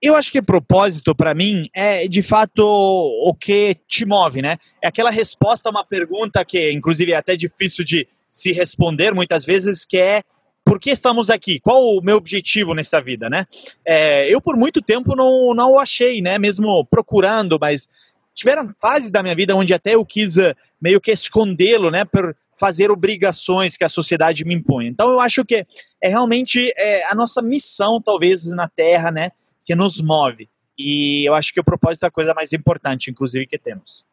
[0.01, 4.57] Eu acho que propósito, para mim, é de fato o que te move, né?
[4.81, 9.45] É aquela resposta a uma pergunta que, inclusive, é até difícil de se responder muitas
[9.45, 10.21] vezes, que é
[10.63, 11.59] por que estamos aqui?
[11.59, 13.45] Qual o meu objetivo nessa vida, né?
[13.85, 16.37] É, eu, por muito tempo, não, não o achei, né?
[16.37, 17.87] Mesmo procurando, mas
[18.33, 22.03] tiveram fases da minha vida onde até eu quis eh, meio que escondê-lo, né?
[22.03, 24.87] Por fazer obrigações que a sociedade me impõe.
[24.87, 25.65] Então, eu acho que
[26.01, 29.31] é realmente é, a nossa missão, talvez, na Terra, né?
[29.65, 30.47] que nos move.
[30.77, 34.05] E eu acho que o propósito é a coisa mais importante, inclusive, que temos.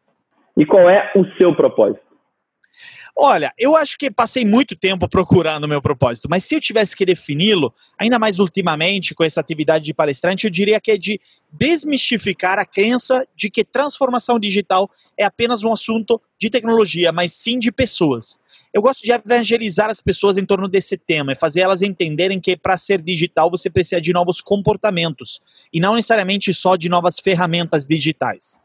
[0.56, 2.11] E qual é o seu propósito?
[3.14, 6.96] Olha, eu acho que passei muito tempo procurando o meu propósito, mas se eu tivesse
[6.96, 11.20] que defini-lo, ainda mais ultimamente com essa atividade de palestrante, eu diria que é de
[11.52, 17.58] desmistificar a crença de que transformação digital é apenas um assunto de tecnologia, mas sim
[17.58, 18.40] de pessoas.
[18.72, 22.56] Eu gosto de evangelizar as pessoas em torno desse tema e fazer elas entenderem que
[22.56, 27.86] para ser digital você precisa de novos comportamentos e não necessariamente só de novas ferramentas
[27.86, 28.62] digitais.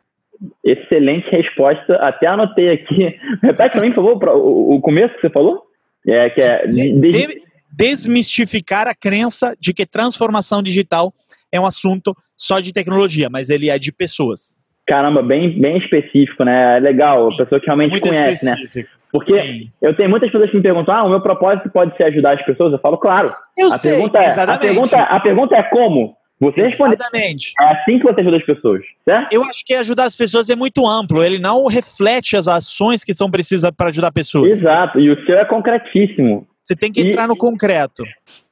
[0.64, 3.16] Excelente resposta, até anotei aqui.
[3.42, 5.64] Repete para mim, por favor, o começo que você falou?
[6.08, 7.42] É, que é de...
[7.72, 11.14] desmistificar a crença de que transformação digital
[11.52, 14.60] é um assunto só de tecnologia, mas ele é de pessoas.
[14.88, 16.78] Caramba, bem, bem específico, né?
[16.78, 18.54] É legal, a pessoa que realmente Muito conhece, né?
[18.54, 18.92] específico.
[18.94, 18.98] né?
[19.12, 19.72] Porque Sim.
[19.82, 22.46] eu tenho muitas pessoas que me perguntam: ah, o meu propósito pode ser ajudar as
[22.46, 22.74] pessoas?
[22.74, 23.34] Eu falo, claro.
[23.58, 26.16] Eu a sei, pergunta é, a pergunta, a pergunta é como?
[26.40, 27.54] Você Exatamente.
[27.60, 29.34] É assim que você ajuda as pessoas, certo?
[29.34, 31.24] Eu acho que ajudar as pessoas é muito amplo.
[31.24, 34.52] Ele não reflete as ações que são precisas para ajudar pessoas.
[34.52, 35.00] Exato.
[35.00, 36.48] E o seu é concretíssimo.
[36.62, 38.04] Você tem que entrar e, no concreto.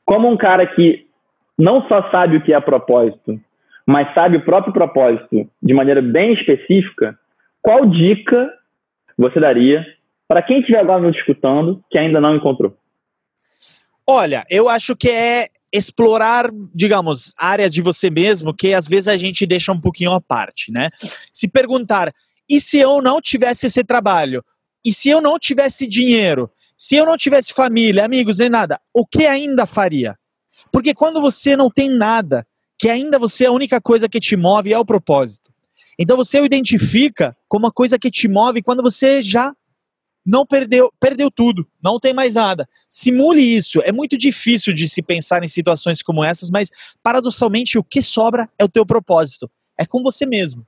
[0.04, 1.06] Como um cara que
[1.58, 3.40] não só sabe o que é propósito,
[3.86, 7.18] mas sabe o próprio propósito de maneira bem específica,
[7.62, 8.52] qual dica
[9.16, 9.86] você daria
[10.28, 12.76] para quem estiver agora nos escutando que ainda não encontrou?
[14.08, 19.17] Olha, eu acho que é explorar, digamos, áreas de você mesmo que às vezes a
[19.17, 20.89] gente deixa um pouquinho à parte, né?
[21.32, 22.13] Se perguntar,
[22.49, 24.43] e se eu não tivesse esse trabalho?
[24.84, 26.49] E se eu não tivesse dinheiro?
[26.78, 30.17] Se eu não tivesse família, amigos, nem nada, o que ainda faria?
[30.71, 32.45] Porque quando você não tem nada,
[32.78, 35.51] que ainda você a única coisa que te move é o propósito.
[35.97, 39.53] Então você o identifica como uma coisa que te move quando você já
[40.26, 42.67] não perdeu, perdeu tudo, não tem mais nada.
[42.88, 43.82] Simule isso.
[43.84, 46.69] É muito difícil de se pensar em situações como essas, mas
[47.03, 49.49] paradoxalmente o que sobra é o teu propósito.
[49.78, 50.63] É com você mesmo.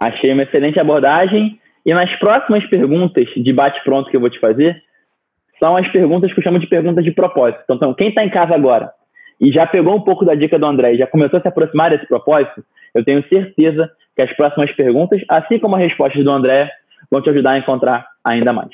[0.00, 1.60] Achei uma excelente abordagem.
[1.84, 4.82] E nas próximas perguntas de bate-pronto que eu vou te fazer,
[5.62, 7.60] são as perguntas que eu chamo de perguntas de propósito.
[7.64, 8.92] Então, então quem está em casa agora
[9.40, 11.90] e já pegou um pouco da dica do André e já começou a se aproximar
[11.90, 12.64] desse propósito,
[12.94, 16.70] eu tenho certeza que as próximas perguntas, assim como a resposta do André,
[17.12, 18.70] vão te ajudar a encontrar ainda mais.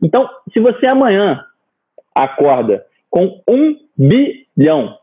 [0.00, 1.44] Então, se você amanhã
[2.14, 4.96] acorda com um bilhão,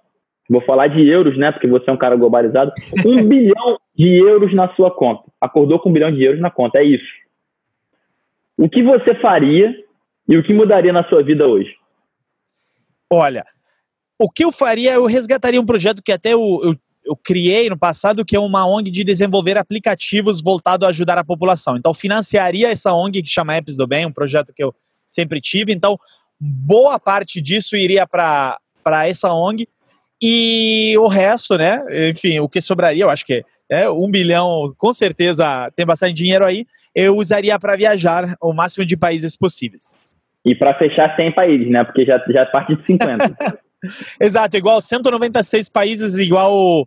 [0.49, 1.51] vou falar de euros, né?
[1.51, 2.71] Porque você é um cara globalizado,
[3.05, 5.23] um bilhão de euros na sua conta.
[5.41, 7.11] Acordou com um bilhão de euros na conta, é isso.
[8.57, 9.75] O que você faria
[10.29, 11.75] e o que mudaria na sua vida hoje?
[13.11, 13.45] Olha,
[14.17, 16.75] o que eu faria, eu resgataria um projeto que até eu, eu
[17.11, 21.25] eu criei no passado, que é uma ONG de desenvolver aplicativos voltado a ajudar a
[21.25, 21.75] população.
[21.75, 24.73] Então, financiaria essa ONG que chama Apps do Bem, um projeto que eu
[25.09, 25.73] sempre tive.
[25.73, 25.99] Então,
[26.39, 28.57] boa parte disso iria para
[29.05, 29.67] essa ONG.
[30.21, 31.83] E o resto, né?
[32.09, 36.45] Enfim, o que sobraria, eu acho que é um bilhão, com certeza tem bastante dinheiro
[36.45, 39.97] aí, eu usaria para viajar o máximo de países possíveis.
[40.45, 41.83] E para fechar 100 países, né?
[41.83, 43.35] Porque já, já parte de 50.
[44.19, 46.85] Exato, igual 196 países, igual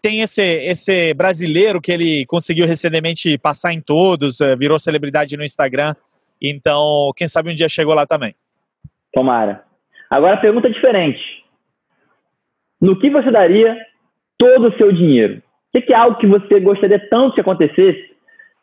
[0.00, 5.44] tem esse, esse brasileiro que ele conseguiu recentemente passar em todos, eh, virou celebridade no
[5.44, 5.94] Instagram.
[6.40, 8.34] Então, quem sabe um dia chegou lá também.
[9.12, 9.64] Tomara.
[10.08, 11.20] Agora, pergunta diferente.
[12.80, 13.76] No que você daria
[14.38, 15.42] todo o seu dinheiro?
[15.74, 18.16] O que é algo que você gostaria tanto que acontecesse?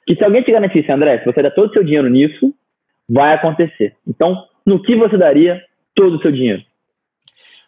[0.07, 2.53] Que se alguém te garantisse, André, se você der todo o seu dinheiro nisso,
[3.09, 3.95] vai acontecer.
[4.07, 5.61] Então, no que você daria
[5.93, 6.63] todo o seu dinheiro?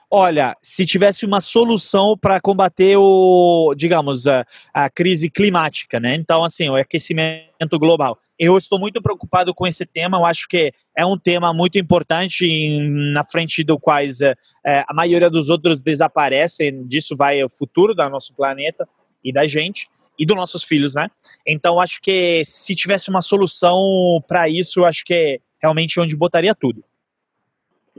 [0.09, 6.15] Olha, se tivesse uma solução para combater o, digamos, a, a, crise climática, né?
[6.15, 8.17] Então, assim, o aquecimento global.
[8.39, 10.17] Eu estou muito preocupado com esse tema.
[10.17, 14.35] Eu acho que é um tema muito importante em, na frente do quais é,
[14.87, 16.87] a maioria dos outros desaparecem.
[16.87, 18.87] Disso vai o futuro do nosso planeta
[19.21, 21.09] e da gente e dos nossos filhos, né?
[21.45, 26.55] Então, acho que se tivesse uma solução para isso, acho que é realmente onde botaria
[26.55, 26.83] tudo.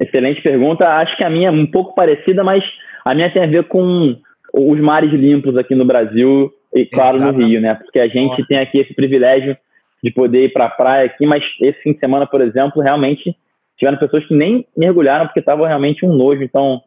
[0.00, 0.88] Excelente pergunta.
[0.88, 2.64] Acho que a minha é um pouco parecida, mas
[3.04, 4.16] a minha tem a ver com
[4.52, 7.74] os mares limpos aqui no Brasil e, claro, no Rio, né?
[7.74, 9.56] Porque a gente tem aqui esse privilégio
[10.02, 13.36] de poder ir para a praia aqui, mas esse fim de semana, por exemplo, realmente
[13.76, 16.42] tiveram pessoas que nem mergulharam porque estava realmente um nojo.
[16.42, 16.80] Então,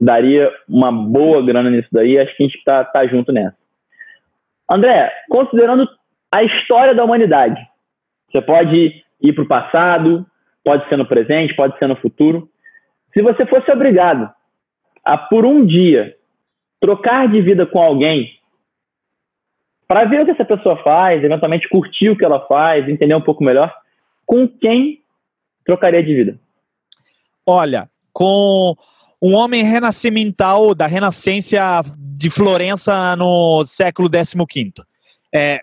[0.00, 2.18] daria uma boa grana nisso daí.
[2.18, 3.56] Acho que a gente está tá junto nessa.
[4.70, 5.86] André, considerando
[6.34, 7.60] a história da humanidade,
[8.30, 10.26] você pode ir para o passado,
[10.64, 12.48] pode ser no presente, pode ser no futuro.
[13.14, 14.30] Se você fosse obrigado
[15.04, 16.16] a, por um dia,
[16.80, 18.38] trocar de vida com alguém,
[19.86, 23.20] para ver o que essa pessoa faz, eventualmente curtir o que ela faz, entender um
[23.20, 23.72] pouco melhor,
[24.26, 25.00] com quem
[25.64, 26.38] trocaria de vida?
[27.46, 28.74] Olha, com
[29.20, 34.72] um homem renascimental da Renascença de Florença no século XV.
[35.34, 35.60] É,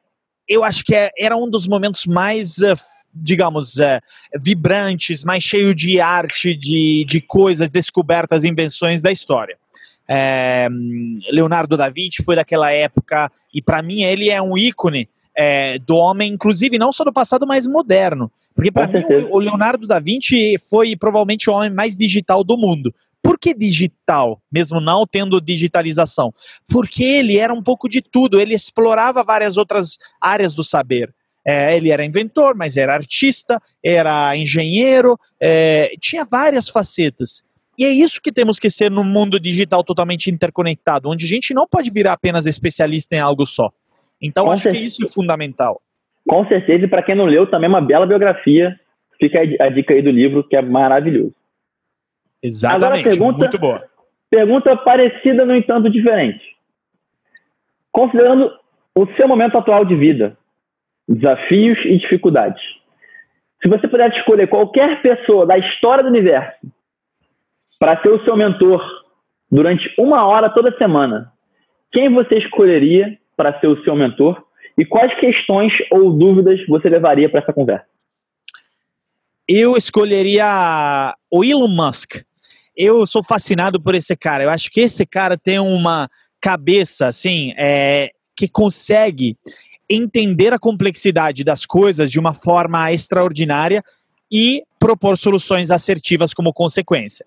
[0.48, 2.74] eu acho que é, era um dos momentos mais, uh,
[3.14, 4.02] digamos, uh,
[4.42, 9.58] vibrantes, mais cheio de arte, de, de coisas, descobertas, invenções da história.
[10.14, 10.68] É,
[11.32, 15.96] Leonardo da Vinci foi daquela época e para mim ele é um ícone é, do
[15.96, 18.30] homem, inclusive não só do passado, mas moderno.
[18.54, 22.94] Porque para mim o Leonardo da Vinci foi provavelmente o homem mais digital do mundo.
[23.24, 26.34] Por que digital, mesmo não tendo digitalização?
[26.68, 31.14] Porque ele era um pouco de tudo, ele explorava várias outras áreas do saber.
[31.46, 37.44] É, ele era inventor, mas era artista, era engenheiro, é, tinha várias facetas.
[37.78, 41.54] E é isso que temos que ser no mundo digital totalmente interconectado, onde a gente
[41.54, 43.72] não pode virar apenas especialista em algo só.
[44.22, 44.84] Então, Com acho certeza.
[44.84, 45.82] que isso é fundamental.
[46.28, 48.80] Com certeza, e para quem não leu, também é uma bela biografia.
[49.20, 51.34] Fica a dica aí do livro, que é maravilhoso.
[52.44, 52.86] Exatamente.
[52.86, 53.84] Agora, pergunta, muito boa.
[54.30, 56.44] Pergunta parecida, no entanto, diferente.
[57.92, 58.52] Considerando
[58.96, 60.38] o seu momento atual de vida,
[61.08, 62.62] desafios e dificuldades,
[63.62, 66.60] se você pudesse escolher qualquer pessoa da história do universo
[67.80, 68.84] para ser o seu mentor
[69.52, 71.32] durante uma hora toda semana,
[71.92, 74.44] quem você escolheria para ser o seu mentor
[74.78, 77.86] e quais questões ou dúvidas você levaria para essa conversa?
[79.48, 82.22] Eu escolheria o Elon Musk
[82.76, 84.44] eu sou fascinado por esse cara.
[84.44, 89.38] Eu acho que esse cara tem uma cabeça, assim, é, que consegue
[89.92, 93.84] entender a complexidade das coisas de uma forma extraordinária
[94.32, 97.26] e propor soluções assertivas como consequência.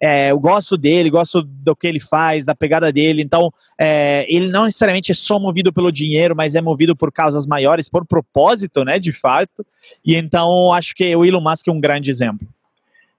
[0.00, 3.22] É, eu gosto dele, gosto do que ele faz, da pegada dele.
[3.22, 7.46] Então, é, ele não necessariamente é só movido pelo dinheiro, mas é movido por causas
[7.46, 9.64] maiores, por propósito, né, de fato.
[10.04, 12.46] E então, acho que o Elon Musk é um grande exemplo.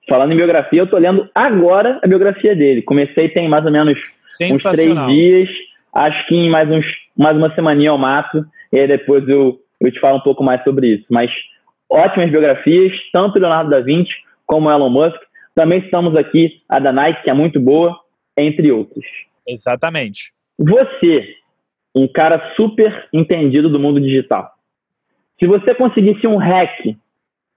[0.07, 2.83] Falando em biografia, eu tô lendo agora a biografia dele.
[2.83, 3.97] Comecei tem mais ou menos
[4.41, 5.49] uns três dias.
[5.91, 6.85] Acho que em mais, uns,
[7.17, 8.45] mais uma semaninha eu mato.
[8.71, 11.05] E aí depois eu, eu te falo um pouco mais sobre isso.
[11.09, 11.31] Mas
[11.89, 14.13] ótimas biografias, tanto Leonardo da Vinci
[14.45, 15.19] como Elon Musk.
[15.53, 17.97] Também estamos aqui a da Nike, que é muito boa,
[18.37, 19.05] entre outros.
[19.47, 20.33] Exatamente.
[20.57, 21.35] Você,
[21.95, 24.51] um cara super entendido do mundo digital.
[25.39, 26.95] Se você conseguisse um hack,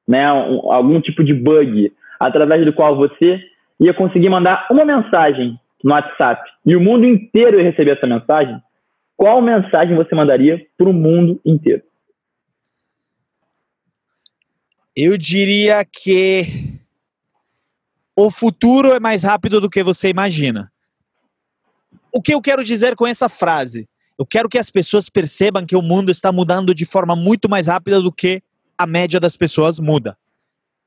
[0.06, 3.40] né, um, algum tipo de bug, através do qual você
[3.80, 8.60] ia conseguir mandar uma mensagem no WhatsApp e o mundo inteiro ia receber essa mensagem,
[9.18, 11.82] qual mensagem você mandaria para o mundo inteiro?
[14.94, 16.78] Eu diria que
[18.14, 20.72] o futuro é mais rápido do que você imagina.
[22.12, 23.88] O que eu quero dizer com essa frase?
[24.16, 27.66] Eu quero que as pessoas percebam que o mundo está mudando de forma muito mais
[27.66, 28.40] rápida do que
[28.78, 30.16] a média das pessoas muda.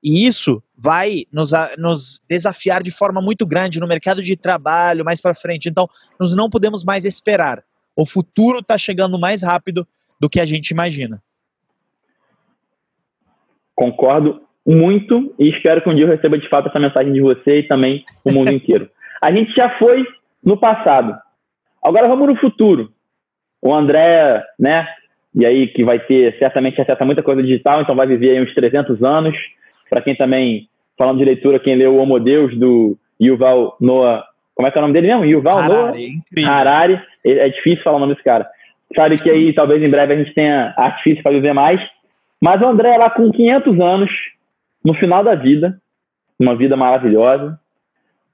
[0.01, 5.19] E isso vai nos, nos desafiar de forma muito grande no mercado de trabalho mais
[5.19, 5.67] para frente.
[5.67, 5.85] Então,
[6.17, 7.61] nós não podemos mais esperar.
[7.95, 9.87] O futuro está chegando mais rápido
[10.19, 11.21] do que a gente imagina.
[13.75, 17.59] Concordo muito e espero que um dia eu receba de fato essa mensagem de você
[17.59, 18.89] e também o mundo inteiro.
[19.21, 20.05] A gente já foi
[20.43, 21.17] no passado.
[21.83, 22.91] Agora vamos no futuro.
[23.61, 24.87] O André, né?
[25.33, 28.43] E aí que vai ter certamente acesso a muita coisa digital, então vai viver aí
[28.43, 29.35] uns 300 anos
[29.89, 34.25] para quem também, falando de leitura, quem leu o Homo Deus, do Yuval Noah,
[34.61, 35.25] como é que é o nome dele mesmo?
[35.25, 37.01] Yuval Harari, Noah Harari.
[37.25, 38.47] É difícil falar o nome desse cara.
[38.95, 41.81] Sabe que aí talvez em breve a gente tenha artifício para viver mais.
[42.39, 44.11] Mas o André lá com 500 anos,
[44.85, 45.81] no final da vida,
[46.39, 47.59] uma vida maravilhosa,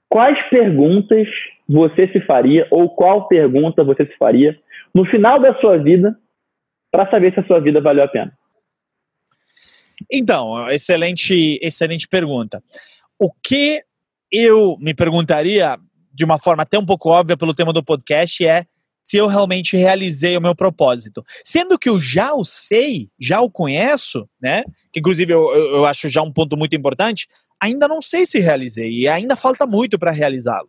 [0.06, 1.26] quais perguntas
[1.66, 4.58] você se faria ou qual pergunta você se faria
[4.94, 6.14] no final da sua vida
[6.90, 8.32] para saber se a sua vida valeu a pena?
[10.12, 12.62] Então, excelente, excelente pergunta.
[13.18, 13.82] O que
[14.30, 15.78] eu me perguntaria,
[16.18, 18.66] de uma forma até um pouco óbvia pelo tema do podcast, é
[19.04, 21.24] se eu realmente realizei o meu propósito.
[21.44, 24.64] Sendo que eu já o sei, já o conheço, né?
[24.92, 27.28] Que inclusive eu, eu acho já um ponto muito importante,
[27.60, 30.68] ainda não sei se realizei e ainda falta muito para realizá-lo.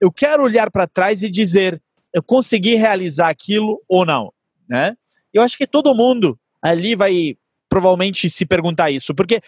[0.00, 1.80] Eu quero olhar para trás e dizer,
[2.12, 4.32] eu consegui realizar aquilo ou não,
[4.68, 4.94] né?
[5.32, 7.36] Eu acho que todo mundo ali vai
[7.68, 9.40] provavelmente se perguntar isso, porque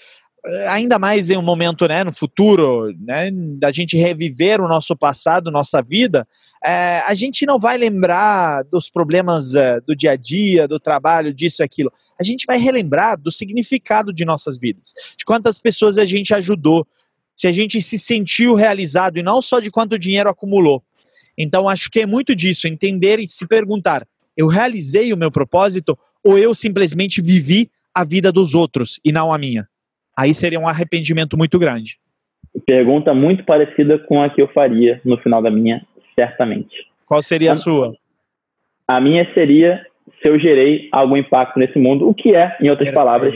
[0.69, 5.51] ainda mais em um momento, né, no futuro, né, da gente reviver o nosso passado,
[5.51, 6.27] nossa vida,
[6.65, 11.33] é, a gente não vai lembrar dos problemas é, do dia a dia, do trabalho,
[11.33, 11.93] disso e aquilo.
[12.21, 16.87] A gente vai relembrar do significado de nossas vidas, de quantas pessoas a gente ajudou,
[17.37, 20.83] se a gente se sentiu realizado e não só de quanto dinheiro acumulou.
[21.37, 25.99] Então, acho que é muito disso, entender e se perguntar: eu realizei o meu propósito
[26.23, 29.69] ou eu simplesmente vivi a vida dos outros e não a minha.
[30.17, 31.99] Aí seria um arrependimento muito grande.
[32.67, 35.85] Pergunta muito parecida com a que eu faria no final da minha,
[36.19, 36.87] certamente.
[37.07, 37.95] Qual seria a, a sua?
[38.87, 39.85] A minha seria
[40.21, 42.95] se eu gerei algum impacto nesse mundo, o que é, em outras Perfeito.
[42.95, 43.35] palavras,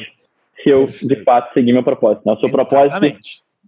[0.62, 1.08] se eu Perfeito.
[1.08, 2.22] de fato seguir meu propósito.
[2.26, 2.32] Né?
[2.32, 3.04] O seu propósito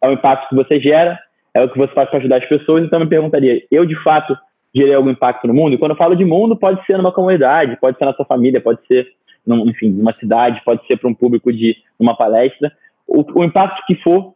[0.02, 1.18] é o impacto que você gera,
[1.54, 4.00] é o que você faz para ajudar as pessoas, então eu me perguntaria, eu de
[4.02, 4.36] fato
[4.74, 5.74] gerei algum impacto no mundo?
[5.74, 8.60] E quando eu falo de mundo, pode ser numa comunidade, pode ser na sua família,
[8.60, 9.08] pode ser
[9.46, 12.70] num, enfim, numa cidade, pode ser para um público de uma palestra.
[13.08, 14.34] O, o, impacto que for,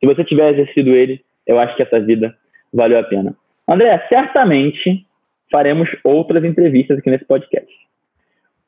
[0.00, 2.34] se você tiver exercido ele, eu acho que essa vida
[2.72, 3.36] valeu a pena.
[3.68, 5.06] André, certamente
[5.52, 7.72] faremos outras entrevistas aqui nesse podcast.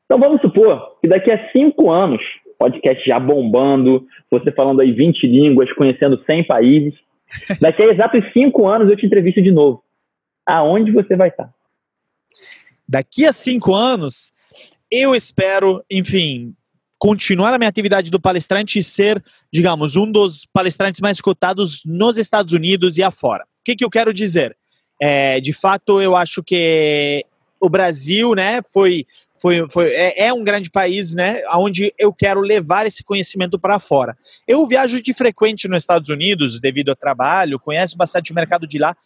[0.05, 2.23] Então vamos supor que daqui a cinco anos,
[2.59, 6.95] podcast já bombando, você falando aí 20 línguas, conhecendo 100 países,
[7.61, 9.83] daqui a exatos cinco anos eu te entrevisto de novo.
[10.47, 11.51] Aonde você vai estar?
[12.89, 14.33] Daqui a cinco anos,
[14.91, 16.55] eu espero, enfim,
[16.99, 19.23] continuar a minha atividade do palestrante e ser,
[19.53, 23.45] digamos, um dos palestrantes mais cotados nos Estados Unidos e afora.
[23.45, 24.57] O que, que eu quero dizer?
[25.01, 27.25] É, de fato, eu acho que
[27.61, 29.07] o Brasil, né, foi,
[29.41, 33.79] foi, foi é, é, um grande país, né, onde eu quero levar esse conhecimento para
[33.79, 34.17] fora.
[34.47, 38.79] Eu viajo de frequente nos Estados Unidos devido ao trabalho, conheço bastante o mercado de
[38.79, 38.97] lá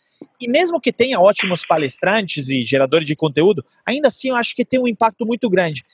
[0.41, 4.64] e mesmo que tenha ótimos palestrantes e geradores de conteúdo, ainda assim eu acho que
[4.64, 5.84] tem um impacto muito grande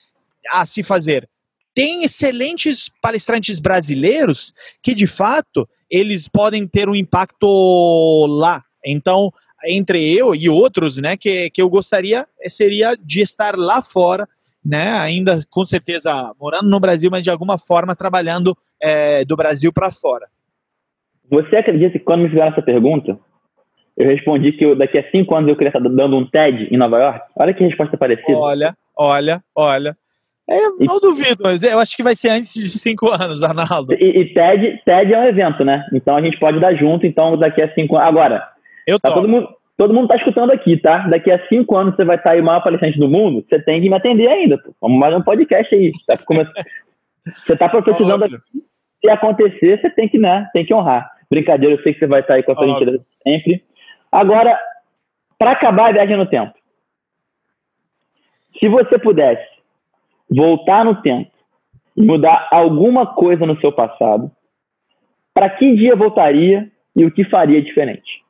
[0.51, 1.29] a se fazer.
[1.77, 8.65] Tem excelentes palestrantes brasileiros que, de fato, eles podem ter um impacto lá.
[8.83, 9.31] Então,
[9.67, 14.27] entre eu e outros, né, que, que eu gostaria seria de estar lá fora,
[14.65, 19.71] né, ainda com certeza morando no Brasil, mas de alguma forma trabalhando é, do Brasil
[19.71, 20.27] para fora.
[21.31, 23.19] Você acredita que quando me fizeram essa pergunta,
[23.99, 26.79] eu respondi que eu, daqui a cinco anos eu queria estar dando um TED em
[26.79, 27.21] Nova York.
[27.37, 28.39] Olha que resposta parecida.
[28.39, 29.95] Olha, olha, olha.
[30.49, 33.93] É, não e, duvido, mas eu acho que vai ser antes de cinco anos, Arnaldo.
[33.95, 35.85] E, e, TED, TED é um evento, né?
[35.93, 38.09] Então a gente pode dar junto, então daqui a cinco anos.
[38.09, 38.49] Agora,
[38.87, 40.99] eu tá todo mundo, todo mundo tá escutando aqui, tá?
[41.09, 43.83] Daqui a cinco anos você vai estar aí o maior palestrante do mundo, você tem
[43.83, 44.57] que me atender ainda.
[44.59, 44.73] Pô.
[44.81, 45.91] Vamos mais um podcast aí.
[46.07, 46.17] Tá
[47.45, 48.37] você tá profetizando aqui.
[49.05, 50.49] Se acontecer, você tem que, né?
[50.53, 51.11] Tem que honrar.
[51.29, 53.65] Brincadeira, eu sei que você vai estar aí com a sua gentileza sempre.
[54.13, 54.57] Agora,
[55.37, 56.55] para acabar a viagem no tempo,
[58.61, 59.56] se você pudesse
[60.31, 61.31] voltar no tempo
[61.97, 64.31] e mudar alguma coisa no seu passado,
[65.33, 68.25] para que dia voltaria e o que faria diferente?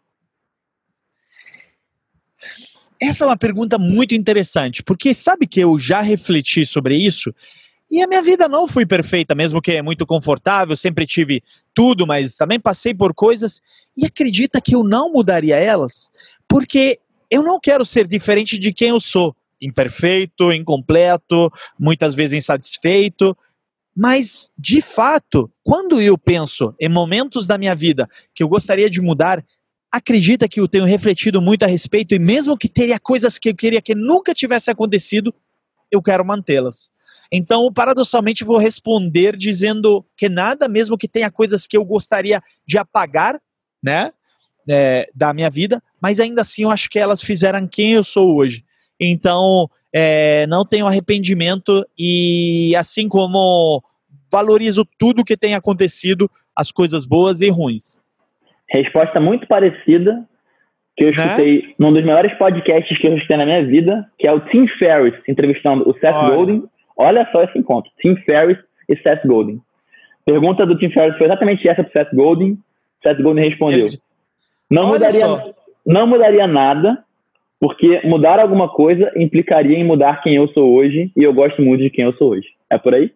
[3.00, 7.34] Essa é uma pergunta muito interessante, porque sabe que eu já refleti sobre isso?
[7.90, 11.42] E a minha vida não foi perfeita, mesmo que é muito confortável, sempre tive
[11.74, 13.62] tudo, mas também passei por coisas.
[13.96, 16.10] E acredita que eu não mudaria elas,
[16.48, 16.98] porque
[17.30, 23.36] eu não quero ser diferente de quem eu sou, imperfeito, incompleto, muitas vezes insatisfeito,
[23.96, 29.00] mas de fato, quando eu penso em momentos da minha vida que eu gostaria de
[29.00, 29.42] mudar,
[29.90, 33.54] acredita que eu tenho refletido muito a respeito e mesmo que teria coisas que eu
[33.54, 35.34] queria que nunca tivesse acontecido,
[35.90, 36.92] eu quero mantê-las.
[37.32, 42.76] Então, paradoxalmente, vou responder dizendo que nada, mesmo que tenha coisas que eu gostaria de
[42.76, 43.40] apagar,
[43.82, 44.12] né,
[44.68, 48.36] é, da minha vida, mas ainda assim eu acho que elas fizeram quem eu sou
[48.36, 48.64] hoje.
[49.00, 53.82] Então, é, não tenho arrependimento e assim como
[54.30, 58.00] valorizo tudo que tem acontecido, as coisas boas e ruins.
[58.68, 60.24] Resposta muito parecida
[60.96, 61.16] que eu né?
[61.16, 61.74] escutei né?
[61.78, 65.16] num dos maiores podcasts que eu escutei na minha vida, que é o Tim Ferriss
[65.28, 66.34] entrevistando o Seth Olha.
[66.34, 66.62] Godin
[66.96, 67.90] Olha só esse encontro.
[68.00, 69.60] Tim Ferriss e Seth Godin.
[70.24, 72.58] Pergunta do Tim Ferriss foi exatamente essa para Seth Godin.
[73.02, 73.86] Seth Godin respondeu.
[74.70, 75.26] Não mudaria,
[75.84, 77.04] não mudaria nada,
[77.60, 81.82] porque mudar alguma coisa implicaria em mudar quem eu sou hoje, e eu gosto muito
[81.82, 82.48] de quem eu sou hoje.
[82.70, 83.12] É por aí?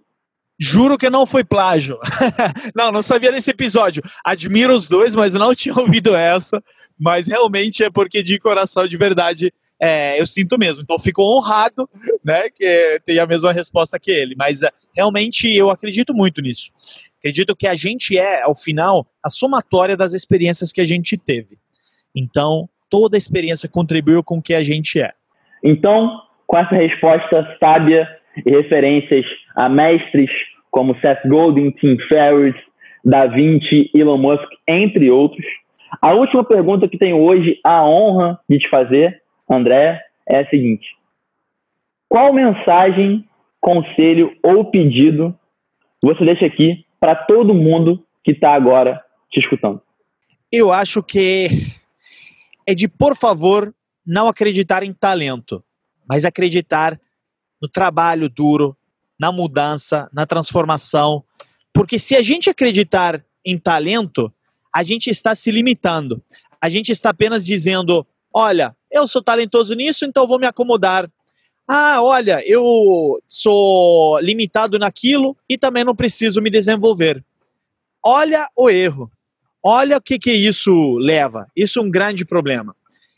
[0.63, 1.99] Juro que não foi plágio.
[2.77, 4.03] não, não sabia desse episódio.
[4.23, 6.63] Admiro os dois, mas não tinha ouvido essa.
[6.99, 10.83] Mas realmente é porque de coração, de verdade, é, eu sinto mesmo.
[10.83, 11.89] Então fico honrado,
[12.23, 14.35] né, que tenha a mesma resposta que ele.
[14.37, 16.71] Mas é, realmente eu acredito muito nisso.
[17.19, 21.59] Acredito que a gente é, ao final, a somatória das experiências que a gente teve.
[22.15, 25.13] Então, toda a experiência contribuiu com o que a gente é.
[25.63, 28.09] Então, com essa resposta sábia
[28.45, 29.25] e referências
[29.55, 30.31] a mestres
[30.71, 32.57] como Seth Godin, Tim Ferriss,
[33.05, 35.45] Da Vinci, Elon Musk, entre outros.
[36.03, 40.87] A última pergunta que tenho hoje a honra de te fazer, André, é a seguinte:
[42.09, 43.25] qual mensagem,
[43.61, 45.35] conselho ou pedido
[46.03, 49.81] você deixa aqui para todo mundo que está agora te escutando?
[50.51, 51.49] Eu acho que
[52.71, 53.75] é de, por favor,
[54.07, 55.63] não acreditar em talento,
[56.09, 57.01] mas acreditar
[57.61, 58.77] no trabalho duro,
[59.19, 61.25] na mudança, na transformação.
[61.73, 64.33] Porque se a gente acreditar em talento,
[64.73, 66.23] a gente está se limitando.
[66.61, 71.11] A gente está apenas dizendo: olha, eu sou talentoso nisso, então vou me acomodar.
[71.67, 77.25] Ah, olha, eu sou limitado naquilo e também não preciso me desenvolver.
[78.03, 79.11] Olha o erro.
[79.63, 81.47] Olha o que, que isso leva.
[81.55, 82.75] Isso é um grande problema.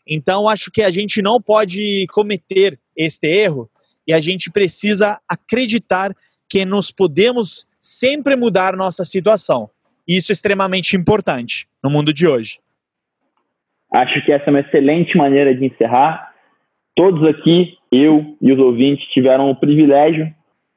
[0.07, 3.71] Então, acho que a gente não pode cometer este erro
[4.07, 6.15] e a gente precisa acreditar
[6.49, 9.71] que nós podemos sempre mudar nossa situação.
[10.07, 12.59] Isso é extremamente importante no mundo de hoje.
[13.93, 16.33] Acho que essa é uma excelente maneira de encerrar.
[16.97, 20.35] Todos aqui, eu e os ouvintes, tiveram o privilégio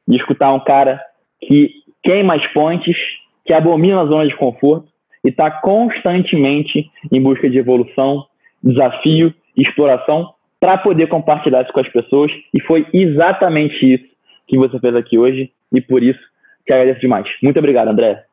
[0.07, 1.01] de escutar um cara
[1.41, 1.71] que
[2.03, 2.95] queima as pontes,
[3.43, 4.94] que abomina a zona de conforto
[5.25, 8.25] e está constantemente em busca de evolução,
[8.63, 12.31] desafio exploração para poder compartilhar isso com as pessoas.
[12.53, 14.05] E foi exatamente isso
[14.47, 15.51] que você fez aqui hoje.
[15.73, 16.19] E por isso
[16.65, 17.27] te agradeço demais.
[17.41, 18.23] Muito obrigado, André.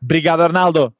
[0.00, 0.92] Obrigado, Arnaldo.